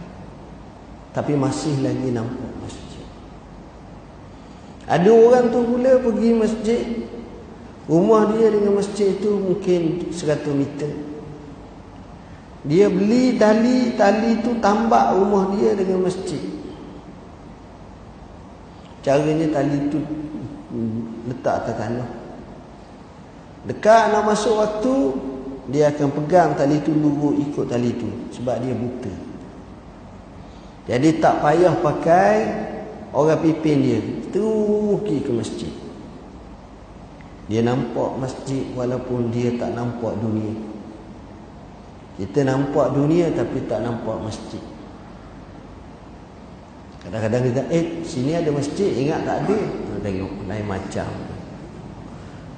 Tapi 1.13 1.33
masih 1.33 1.81
lagi 1.81 2.13
nampak 2.13 2.53
masjid. 2.61 3.05
Ada 4.85 5.09
orang 5.09 5.45
tu 5.49 5.59
pula 5.65 5.91
pergi 5.97 6.29
masjid 6.37 6.83
Rumah 7.89 8.37
dia 8.37 8.53
dengan 8.53 8.77
masjid 8.77 9.17
itu 9.17 9.33
mungkin 9.33 10.13
100 10.13 10.45
meter. 10.53 10.93
Dia 12.61 12.85
beli 12.85 13.33
tali, 13.33 13.97
tali 13.97 14.37
itu 14.37 14.61
tambak 14.61 15.17
rumah 15.17 15.57
dia 15.57 15.73
dengan 15.73 16.05
masjid. 16.05 16.37
Caranya 19.01 19.49
tali 19.49 19.89
itu 19.89 19.97
letak 21.33 21.65
atas 21.65 21.75
tanah. 21.81 22.09
Dekat 23.65 24.13
nak 24.13 24.37
masuk 24.37 24.53
waktu, 24.61 24.95
dia 25.73 25.89
akan 25.89 26.13
pegang 26.13 26.53
tali 26.53 26.77
itu 26.77 26.93
lurus 26.93 27.41
ikut 27.41 27.65
tali 27.73 27.89
itu. 27.89 28.05
Sebab 28.37 28.55
dia 28.61 28.77
buta. 28.77 29.13
Jadi 30.89 31.21
tak 31.21 31.45
payah 31.45 31.77
pakai 31.85 32.35
orang 33.13 33.37
pipin 33.45 33.77
dia. 33.85 33.99
Terus 34.33 34.97
pergi 35.05 35.17
ke 35.21 35.31
masjid. 35.37 35.73
Dia 37.45 37.61
nampak 37.61 38.17
masjid 38.17 38.65
walaupun 38.73 39.29
dia 39.29 39.53
tak 39.53 39.77
nampak 39.77 40.17
dunia. 40.17 40.53
Kita 42.17 42.41
nampak 42.41 42.97
dunia 42.97 43.29
tapi 43.37 43.69
tak 43.69 43.85
nampak 43.85 44.17
masjid. 44.17 44.61
Kadang-kadang 47.05 47.41
kita, 47.47 47.61
eh 47.71 48.03
sini 48.03 48.35
ada 48.35 48.49
masjid, 48.51 48.91
ingat 48.91 49.23
tak 49.23 49.45
ada. 49.45 49.55
Kita 49.55 49.97
tengok, 50.03 50.33
lain 50.45 50.65
macam. 50.67 51.09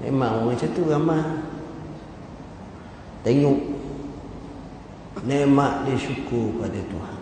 Memang 0.01 0.49
macam 0.49 0.67
tu 0.71 0.81
ramah. 0.87 1.25
Tengok. 3.21 3.59
Nemat 5.21 5.85
dia 5.85 5.95
syukur 5.99 6.57
pada 6.57 6.79
Tuhan. 6.81 7.20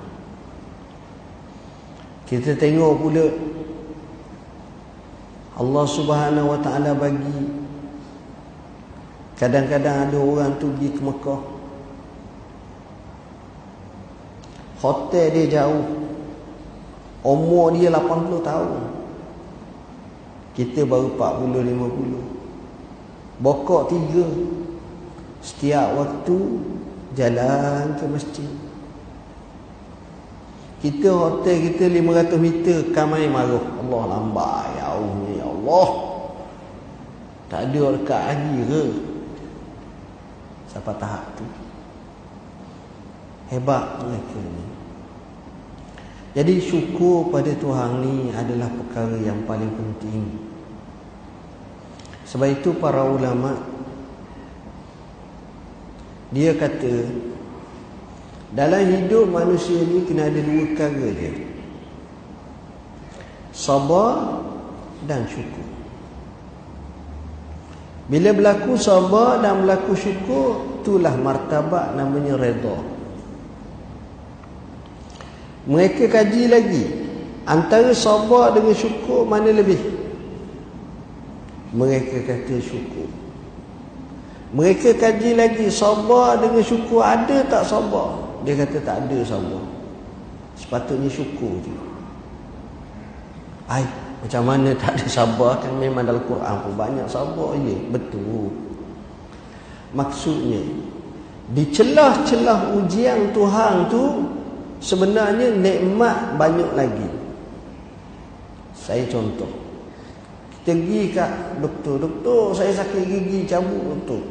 Kita 2.29 2.53
tengok 2.53 2.93
pula. 3.01 3.25
Allah 5.57 5.85
Subhanahu 5.89 6.53
Wa 6.53 6.59
Taala 6.61 6.93
bagi. 6.93 7.41
Kadang-kadang 9.35 10.07
ada 10.07 10.17
orang 10.21 10.51
tu 10.61 10.69
pergi 10.77 10.93
ke 10.93 11.01
Mekah. 11.01 11.41
Hotel 14.79 15.25
dia 15.33 15.45
jauh. 15.59 15.83
Umur 17.25 17.73
dia 17.75 17.91
80 17.91 18.45
tahun. 18.45 18.71
Kita 20.53 20.85
baru 20.85 21.17
40 21.17 21.65
50 21.65 22.39
bokok 23.39 23.81
tiga. 23.89 24.27
Setiap 25.39 25.95
waktu 25.95 26.37
jalan 27.15 27.95
ke 27.95 28.05
masjid 28.11 28.49
kita 30.79 31.11
hotel 31.11 31.55
kita 31.71 31.91
500 31.91 32.39
meter 32.39 32.77
kamai 32.95 33.27
maruh. 33.27 33.59
Allah 33.83 34.03
lambat 34.15 34.63
ya 34.79 34.85
Allah 34.95 35.27
ya 35.35 35.45
Allah. 35.47 35.89
Tak 37.49 37.59
ada 37.67 37.83
dekat 37.99 38.21
lagi 38.31 38.59
ke? 38.63 38.83
Sampai 40.71 40.95
tahap 41.01 41.25
tu? 41.35 41.45
Hebat 43.49 44.05
mereka 44.05 44.39
ni. 44.39 44.65
Jadi 46.37 46.53
syukur 46.61 47.33
pada 47.33 47.49
Tuhan 47.57 48.05
ni 48.05 48.29
adalah 48.31 48.69
perkara 48.69 49.17
yang 49.17 49.43
paling 49.49 49.73
penting. 49.73 50.29
Sebab 52.29 52.47
itu 52.53 52.77
para 52.77 53.01
ulama 53.01 53.57
dia 56.29 56.53
kata 56.53 57.09
dalam 58.49 58.81
hidup 58.81 59.29
manusia 59.29 59.77
ni 59.85 60.05
kena 60.09 60.25
ada 60.25 60.41
dua 60.41 60.63
perkara 60.73 61.07
dia. 61.13 61.33
Sabar 63.53 64.41
dan 65.05 65.29
syukur. 65.29 65.67
Bila 68.09 68.33
berlaku 68.33 68.73
sabar 68.73 69.37
dan 69.37 69.61
berlaku 69.61 69.93
syukur, 69.93 70.81
itulah 70.81 71.13
martabat 71.13 71.93
namanya 71.93 72.41
redha. 72.41 72.77
Mereka 75.69 76.09
kaji 76.09 76.49
lagi 76.49 76.83
antara 77.45 77.93
sabar 77.93 78.57
dengan 78.57 78.73
syukur 78.73 79.29
mana 79.29 79.53
lebih? 79.53 79.77
Mereka 81.69 82.25
kata 82.25 82.57
syukur. 82.57 83.05
Mereka 84.57 84.97
kaji 84.97 85.37
lagi 85.37 85.69
sabar 85.69 86.41
dengan 86.41 86.65
syukur 86.65 87.05
ada 87.05 87.45
tak 87.45 87.61
sabar? 87.69 88.28
Dia 88.47 88.53
kata 88.55 88.77
tak 88.83 88.97
ada 89.07 89.17
sabar. 89.25 89.63
Sepatutnya 90.59 91.07
syukur 91.07 91.59
je. 91.63 91.71
Ai, 93.69 93.85
macam 94.19 94.43
mana 94.49 94.75
tak 94.75 94.99
ada 94.99 95.07
sabar 95.07 95.61
kan 95.61 95.71
memang 95.79 96.03
dalam 96.03 96.19
Quran 96.27 96.55
pun 96.65 96.73
banyak 96.75 97.07
sabar 97.07 97.55
je. 97.63 97.75
Betul. 97.93 98.51
Maksudnya 99.95 100.61
di 101.49 101.63
celah-celah 101.73 102.77
ujian 102.77 103.33
Tuhan 103.33 103.89
tu 103.89 104.25
sebenarnya 104.81 105.55
nikmat 105.57 106.35
banyak 106.37 106.69
lagi. 106.75 107.09
Saya 108.75 109.05
contoh. 109.07 109.49
Kita 110.59 110.75
pergi 110.75 111.01
kat 111.15 111.31
doktor, 111.63 111.95
doktor 112.03 112.53
saya 112.53 112.73
sakit 112.75 113.03
gigi 113.05 113.47
cabut 113.47 113.95
doktor. 113.95 114.21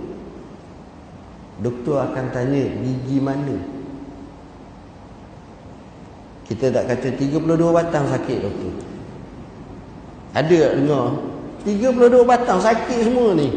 Doktor 1.58 1.96
akan 2.10 2.24
tanya 2.30 2.62
gigi 2.84 3.18
mana? 3.18 3.77
Kita 6.48 6.72
tak 6.72 6.84
kata 6.88 7.12
32 7.12 7.44
batang 7.68 8.08
sakit 8.08 8.38
doktor. 8.40 8.74
Ada 10.32 10.56
tak 10.56 10.72
dengar? 10.80 11.06
32 11.68 12.24
batang 12.24 12.56
sakit 12.56 13.00
semua 13.04 13.36
ni. 13.36 13.52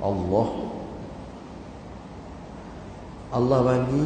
Allah. 0.00 0.48
Allah 3.34 3.60
bagi 3.60 4.04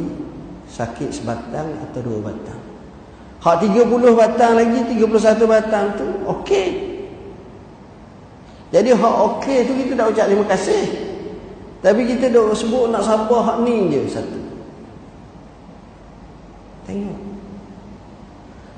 sakit 0.67 1.09
sebatang 1.15 1.79
atau 1.87 1.99
dua 2.03 2.19
batang. 2.27 2.59
Hak 3.39 3.63
30 3.63 3.87
batang 4.19 4.59
lagi, 4.59 4.79
31 4.99 5.47
batang 5.47 5.85
tu 5.95 6.07
okey. 6.27 6.69
Jadi 8.69 8.89
hak 8.91 9.15
okey 9.31 9.57
tu 9.63 9.73
kita 9.79 9.91
dah 9.95 10.11
ucap 10.11 10.27
terima 10.27 10.43
kasih. 10.43 10.83
Tapi 11.79 12.03
kita 12.03 12.27
dah 12.27 12.51
sebut 12.51 12.91
nak 12.91 13.07
sabar 13.07 13.41
hak 13.47 13.57
ni 13.63 13.87
je 13.95 14.01
satu. 14.11 14.39
Tengok. 16.83 17.28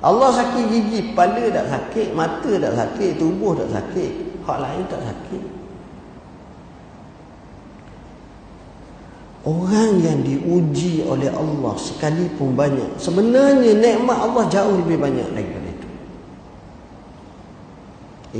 Allah 0.01 0.33
sakit 0.33 0.65
gigi, 0.65 1.13
kepala 1.13 1.45
tak 1.53 1.69
sakit, 1.69 2.17
mata 2.17 2.51
tak 2.57 2.73
sakit, 2.73 3.21
tubuh 3.21 3.53
tak 3.53 3.69
sakit, 3.69 4.11
hak 4.49 4.57
lain 4.57 4.83
tak 4.89 5.01
sakit. 5.05 5.43
Orang 9.45 10.01
yang 10.01 10.21
diuji 10.25 11.05
oleh 11.05 11.29
Allah 11.29 11.73
sekalipun 11.77 12.57
banyak, 12.57 12.97
sebenarnya 12.97 13.77
nikmat 13.77 14.17
Allah 14.17 14.45
jauh 14.49 14.73
lebih 14.81 14.97
banyak 14.97 15.25
daripada 15.37 15.69
itu. 15.69 15.89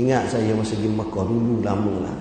Ingat 0.02 0.34
saya 0.34 0.54
masa 0.58 0.74
di 0.74 0.90
Mekah 0.90 1.26
dulu 1.26 1.62
lama 1.62 2.10
lah. 2.10 2.18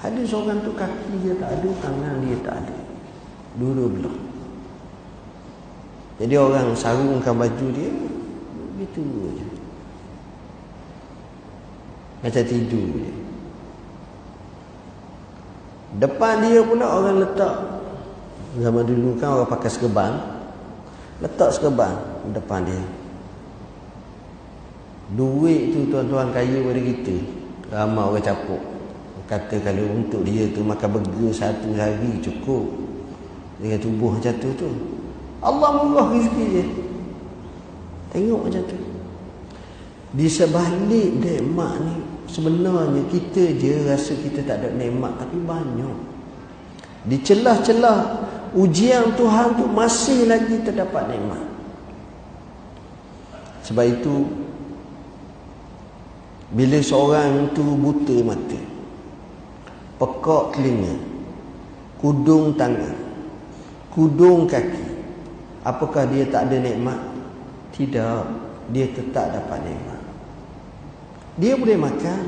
Ada 0.00 0.20
seorang 0.24 0.64
tu 0.64 0.72
kaki 0.72 1.12
dia 1.24 1.36
tak 1.36 1.60
ada, 1.60 1.68
tangan 1.84 2.24
dia 2.24 2.36
tak 2.40 2.56
ada. 2.64 2.76
Dulu 3.60 3.84
belah. 4.00 4.16
Jadi 6.20 6.34
orang 6.36 6.72
sarungkan 6.76 7.36
baju 7.36 7.66
dia, 7.72 7.92
Begitu 8.80 9.04
je. 9.36 9.46
Macam 12.24 12.42
tidur 12.48 12.88
je. 12.96 13.12
Depan 16.00 16.48
dia 16.48 16.64
pula 16.64 16.88
orang 16.88 17.20
letak. 17.20 17.60
Zaman 18.56 18.88
dulu 18.88 19.20
kan 19.20 19.36
orang 19.36 19.52
pakai 19.52 19.68
sekeban. 19.68 20.16
Letak 21.20 21.52
sekeban. 21.52 21.92
depan 22.32 22.64
dia. 22.64 22.80
Duit 25.12 25.76
tu 25.76 25.84
tuan-tuan 25.92 26.32
kaya 26.32 26.64
pada 26.64 26.80
kita. 26.80 27.16
Ramai 27.68 28.16
orang 28.16 28.24
capuk. 28.24 28.64
Kata 29.28 29.60
kalau 29.60 29.92
untuk 29.92 30.24
dia 30.24 30.48
tu 30.56 30.64
makan 30.64 30.88
burger 31.04 31.36
satu 31.36 31.76
hari 31.76 32.16
cukup. 32.24 32.64
Dengan 33.60 33.76
tubuh 33.76 34.16
macam 34.16 34.32
tu 34.40 34.48
tu. 34.56 34.72
Allah 35.44 35.68
murah 35.84 36.08
rezeki 36.16 36.44
dia. 36.48 36.64
Tengok 38.10 38.40
macam 38.46 38.62
tu. 38.66 38.78
Di 40.10 40.26
sebalik 40.26 41.22
nikmat 41.22 41.74
ni 41.86 41.96
sebenarnya 42.26 43.02
kita 43.06 43.54
je 43.54 43.86
rasa 43.86 44.18
kita 44.18 44.42
tak 44.42 44.56
ada 44.62 44.68
nikmat 44.74 45.14
tapi 45.22 45.38
banyak. 45.38 45.98
Di 47.06 47.16
celah-celah 47.22 47.98
ujian 48.54 49.14
Tuhan 49.14 49.54
tu 49.54 49.64
masih 49.70 50.26
lagi 50.26 50.58
terdapat 50.66 51.14
nikmat. 51.14 51.42
Sebab 53.62 53.86
itu 53.86 54.14
bila 56.50 56.82
seorang 56.82 57.54
tu 57.54 57.62
buta 57.62 58.16
mata, 58.26 58.58
pekak 60.02 60.44
telinga, 60.58 60.98
kudung 62.02 62.58
tangan, 62.58 62.98
kudung 63.94 64.50
kaki, 64.50 64.86
apakah 65.62 66.10
dia 66.10 66.26
tak 66.26 66.50
ada 66.50 66.58
nikmat? 66.58 66.98
Tidak, 67.80 68.22
dia 68.76 68.86
tetap 68.92 69.32
dapat 69.32 69.64
nikmat. 69.64 70.04
Dia 71.40 71.56
boleh 71.56 71.80
makan, 71.80 72.22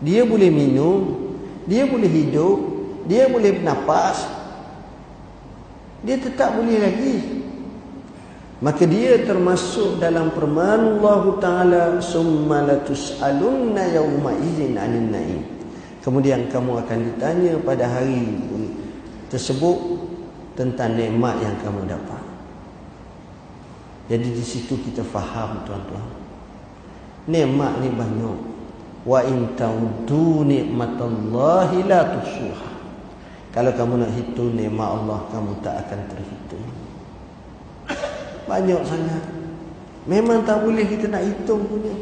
dia 0.00 0.24
boleh 0.24 0.48
minum, 0.48 1.28
dia 1.68 1.84
boleh 1.84 2.08
hidup, 2.08 2.56
dia 3.04 3.28
boleh 3.28 3.52
bernafas, 3.60 4.24
dia 6.00 6.16
tetap 6.16 6.56
boleh 6.56 6.80
lagi. 6.80 7.16
Maka 8.64 8.88
dia 8.88 9.20
termasuk 9.28 10.00
dalam 10.00 10.32
firman 10.32 11.04
Allah 11.04 11.22
Taala 11.36 11.84
summa 12.00 12.64
latus'alunna 12.64 13.92
yawma 13.92 14.32
idzin 14.40 14.80
'anil 14.80 15.12
na'im. 15.12 15.42
Kemudian 16.00 16.48
kamu 16.48 16.80
akan 16.80 16.98
ditanya 17.12 17.60
pada 17.60 17.92
hari 17.92 18.40
tersebut 19.28 20.00
tentang 20.56 20.96
nikmat 20.96 21.44
yang 21.44 21.60
kamu 21.60 21.84
dapat 21.84 22.21
jadi 24.10 24.26
di 24.26 24.44
situ 24.44 24.78
kita 24.78 25.04
faham 25.06 25.62
tuan-tuan 25.66 26.06
nikmat 27.28 27.78
ni 27.82 27.88
banyak 27.92 28.38
wa 29.02 29.20
in 29.26 29.54
ta'udu 29.54 30.46
nikmatallahi 30.46 31.86
la 31.86 32.00
tusuha 32.18 32.70
kalau 33.52 33.70
kamu 33.74 34.00
nak 34.00 34.10
hitung 34.16 34.54
nikmat 34.54 34.88
Allah 34.88 35.20
kamu 35.30 35.52
tak 35.62 35.86
akan 35.86 36.00
terhitung 36.10 36.82
banyak 38.52 38.80
sangat. 38.84 39.24
Memang 40.04 40.42
tak 40.42 40.66
boleh 40.66 40.84
kita 40.84 41.06
nak 41.08 41.22
hitung 41.22 41.62
punya. 41.64 41.94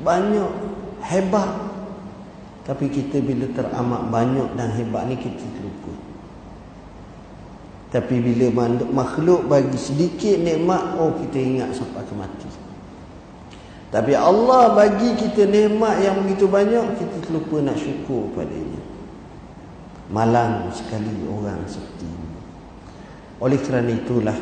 Banyak. 0.00 0.52
Hebat. 1.04 1.52
Tapi 2.66 2.90
kita 2.90 3.22
bila 3.22 3.46
teramat 3.54 4.10
banyak 4.10 4.48
dan 4.58 4.74
hebat 4.74 5.06
ni 5.06 5.14
kita. 5.14 5.65
Tapi 7.86 8.18
bila 8.18 8.66
makhluk 8.90 9.46
bagi 9.46 9.78
sedikit 9.78 10.42
nikmat, 10.42 10.98
oh 10.98 11.14
kita 11.22 11.38
ingat 11.38 11.70
sampai 11.70 12.02
ke 12.02 12.14
mati. 12.18 12.50
Tapi 13.94 14.12
Allah 14.18 14.74
bagi 14.74 15.14
kita 15.14 15.46
nikmat 15.46 16.02
yang 16.02 16.26
begitu 16.26 16.50
banyak, 16.50 16.98
kita 16.98 17.16
terlupa 17.22 17.62
nak 17.62 17.78
syukur 17.78 18.28
padanya. 18.34 18.82
Malang 20.10 20.70
sekali 20.74 21.14
orang 21.30 21.62
seperti 21.70 22.04
ini. 22.04 22.30
Oleh 23.38 23.58
kerana 23.62 23.90
itulah, 23.94 24.38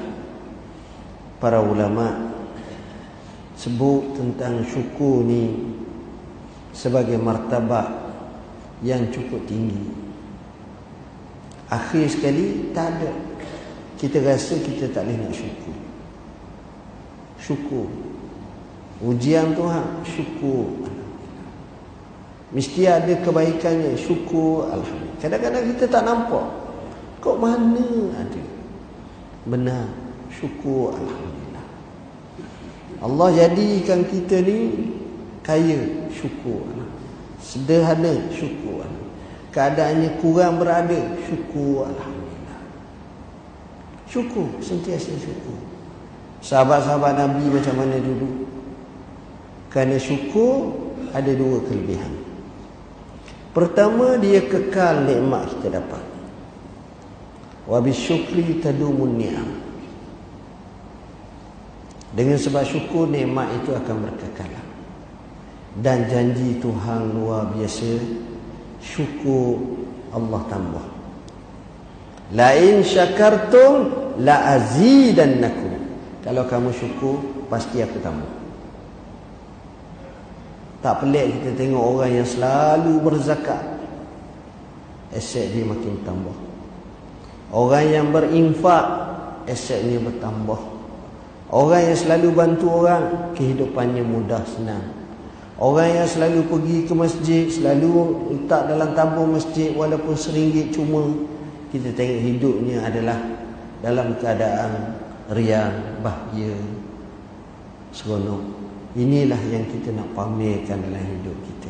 para 1.36 1.60
ulama 1.60 2.32
sebut 3.60 4.16
tentang 4.16 4.64
syukur 4.64 5.20
ni 5.24 5.76
sebagai 6.72 7.20
martabat 7.20 7.86
yang 8.80 9.08
cukup 9.12 9.44
tinggi. 9.44 9.92
Akhir 11.68 12.08
sekali 12.08 12.72
tak 12.72 12.96
ada. 12.98 13.12
Kita 14.00 14.18
rasa 14.22 14.58
kita 14.60 14.90
tak 14.90 15.06
boleh 15.06 15.16
nak 15.22 15.32
syukur. 15.32 15.76
Syukur. 17.40 17.86
Ujian 19.02 19.54
Tuhan, 19.54 19.88
syukur. 20.06 20.70
Mesti 22.54 22.82
ada 22.86 23.14
kebaikannya, 23.20 23.98
syukur. 23.98 24.70
Alhamdulillah. 24.70 25.18
Kadang-kadang 25.18 25.64
kita 25.74 25.84
tak 25.90 26.02
nampak. 26.06 26.46
Kok 27.18 27.36
mana 27.40 27.86
ada? 28.18 28.42
Benar. 29.44 30.04
Syukur 30.34 30.90
Alhamdulillah 30.98 31.66
Allah 32.98 33.28
jadikan 33.32 34.02
kita 34.02 34.42
ni 34.42 34.90
Kaya 35.46 36.10
Syukur 36.10 36.66
Sederhana 37.38 38.18
Syukur 38.34 38.82
Keadaannya 39.54 40.18
kurang 40.18 40.58
berada 40.58 40.98
Syukur 41.30 41.86
Alhamdulillah 41.86 42.13
Syukur 44.14 44.62
Sentiasa 44.62 45.10
syukur 45.18 45.58
Sahabat-sahabat 46.38 47.18
Nabi 47.18 47.50
macam 47.50 47.74
mana 47.82 47.98
dulu? 47.98 48.46
Kerana 49.74 49.98
syukur 49.98 50.70
Ada 51.10 51.34
dua 51.34 51.62
kelebihan. 51.66 52.14
Pertama 53.54 54.18
dia 54.18 54.42
kekal 54.42 55.06
nikmat 55.06 55.46
kita 55.46 55.78
dapat. 55.78 56.02
Wabis 57.70 57.94
syukri 57.94 58.58
tadumun 58.58 59.14
ni'am. 59.14 59.46
Dengan 62.18 62.34
sebab 62.34 62.66
syukur 62.66 63.06
nikmat 63.06 63.46
itu 63.62 63.70
akan 63.70 64.10
berkekal. 64.10 64.50
Dan 65.78 66.10
janji 66.10 66.58
Tuhan 66.58 67.14
luar 67.14 67.54
biasa 67.54 67.94
syukur 68.82 69.62
Allah 70.10 70.42
tambah. 70.50 70.86
La 72.34 72.58
in 72.58 72.82
syakartum 72.82 74.03
la 74.20 74.58
azidannakum. 74.58 75.72
Kalau 76.24 76.48
kamu 76.48 76.70
syukur 76.72 77.20
pasti 77.52 77.84
aku 77.84 78.00
tambah. 78.00 78.32
Tak 80.80 81.00
pelik 81.00 81.40
kita 81.40 81.50
tengok 81.56 81.84
orang 81.96 82.10
yang 82.12 82.28
selalu 82.28 82.92
berzakat. 83.00 83.64
Aset 85.14 85.52
dia 85.52 85.64
makin 85.64 86.00
tambah. 86.04 86.36
Orang 87.54 87.86
yang 87.86 88.10
berinfak 88.10 88.84
asetnya 89.46 90.00
bertambah. 90.00 90.74
Orang 91.54 91.82
yang 91.86 91.94
selalu 91.94 92.28
bantu 92.32 92.66
orang 92.82 93.30
Kehidupannya 93.36 94.00
mudah 94.00 94.42
senang 94.48 94.80
Orang 95.60 95.86
yang 95.86 96.08
selalu 96.08 96.40
pergi 96.48 96.78
ke 96.88 96.94
masjid 96.96 97.44
Selalu 97.46 97.90
letak 98.32 98.66
dalam 98.66 98.96
tabung 98.96 99.36
masjid 99.36 99.70
Walaupun 99.76 100.16
seringgit 100.16 100.72
cuma 100.72 101.04
Kita 101.68 101.92
tengok 101.92 102.20
hidupnya 102.26 102.88
adalah 102.88 103.43
Dalam 103.84 104.16
keadaan 104.16 104.96
riang, 105.28 106.00
bahagia 106.00 106.56
Seronok. 107.92 108.40
Inilah 108.96 109.36
yang 109.52 109.68
kita 109.68 109.92
nak 109.92 110.08
pamerkan 110.16 110.80
dalam 110.88 111.04
hidup 111.04 111.36
kita. 111.44 111.68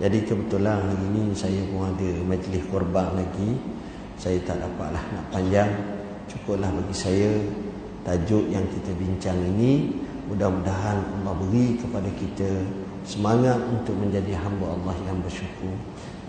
Jadi 0.00 0.24
kebetulan 0.24 0.80
hari 0.80 1.04
ini 1.12 1.36
saya 1.36 1.60
pun 1.68 1.84
ada 1.84 2.10
majlis 2.24 2.64
korban 2.72 3.12
lagi. 3.12 3.60
Saya 4.16 4.40
tak 4.40 4.64
dapatlah 4.64 5.04
nak 5.12 5.28
panjang. 5.28 5.68
Cukuplah 6.32 6.72
bagi 6.72 6.96
saya 6.96 7.28
tajuk 8.08 8.48
yang 8.48 8.64
kita 8.72 8.96
bincang 8.96 9.36
ini. 9.52 9.92
Mudah-mudahan 10.32 10.96
Allah 10.96 11.34
beri 11.44 11.76
kepada 11.76 12.08
kita 12.08 12.50
semangat 13.02 13.58
untuk 13.66 13.98
menjadi 13.98 14.38
hamba 14.38 14.78
Allah 14.78 14.94
yang 15.06 15.18
bersyukur. 15.22 15.74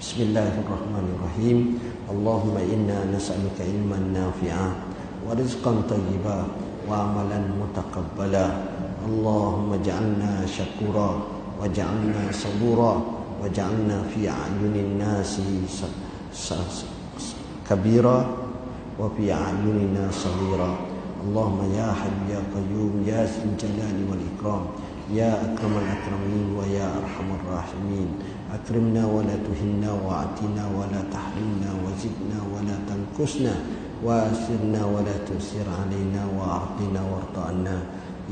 Bismillahirrahmanirrahim. 0.02 1.80
Allahumma 2.10 2.60
inna 2.66 3.08
nas'aluka 3.14 3.62
ilman 3.64 4.12
nafi'ah 4.12 4.74
wa 5.24 5.32
rizqan 5.38 5.86
tayyiba 5.86 6.50
wa 6.90 6.94
amalan 7.08 7.46
mutakabbala. 7.62 8.66
Allahumma 9.06 9.78
ja'alna 9.86 10.44
syakura 10.50 11.22
wa 11.56 11.64
ja'alna 11.70 12.34
sabura 12.34 13.00
wa 13.38 13.46
ja'alna 13.48 14.04
fi 14.10 14.28
a'yunin 14.28 14.98
nasi 14.98 15.64
kabira 17.64 18.18
wa 18.98 19.08
fi 19.14 19.30
a'yunina 19.30 20.10
sabira. 20.10 20.74
Allahumma 21.24 21.64
ya 21.72 21.88
hayyu 21.96 22.36
ya 22.36 22.42
qayyum 22.52 22.94
ya 23.08 23.24
sinjalani 23.24 24.04
wal 24.10 24.20
ikram. 24.20 24.68
يا 25.13 25.33
أكرم 25.45 25.73
الأكرمين 25.83 26.47
ويا 26.59 26.87
أرحم 27.01 27.29
الراحمين 27.41 28.09
أكرمنا 28.55 29.07
ولا 29.07 29.37
تهنا 29.47 29.91
وأعطنا 30.05 30.63
ولا 30.79 31.01
تحرمنا 31.13 31.71
وزدنا 31.85 32.39
ولا 32.55 32.77
تنكسنا 32.89 33.55
وأسرنا 34.05 34.81
ولا 34.85 35.17
تؤسر 35.29 35.67
علينا 35.81 36.23
وأعطنا 36.37 37.01
وارض 37.11 37.37
عنا 37.49 37.79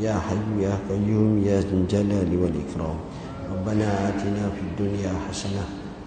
يا 0.01 0.15
حي 0.15 0.63
يا 0.63 0.75
قيوم 0.89 1.41
يا 1.45 1.61
ذي 1.61 1.75
الجلال 1.81 2.31
والإكرام 2.43 2.97
ربنا 3.53 4.09
آتنا 4.09 4.45
في 4.57 4.63
الدنيا 4.69 5.13
حسنة 5.29 5.65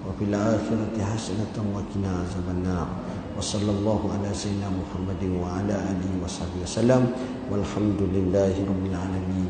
وفي 0.08 0.24
الآخرة 0.30 0.96
حسنة 1.14 1.56
وقنا 1.74 2.10
عذاب 2.20 2.48
النار 2.58 2.88
وصلى 3.38 3.72
الله 3.72 4.02
على 4.14 4.30
سيدنا 4.34 4.70
محمد 4.70 5.22
وعلى 5.42 5.76
آله 5.92 6.12
وصحبه 6.24 6.60
وسلم 6.64 7.02
والحمد 7.52 8.02
لله 8.16 8.54
رب 8.70 8.84
العالمين 8.92 9.50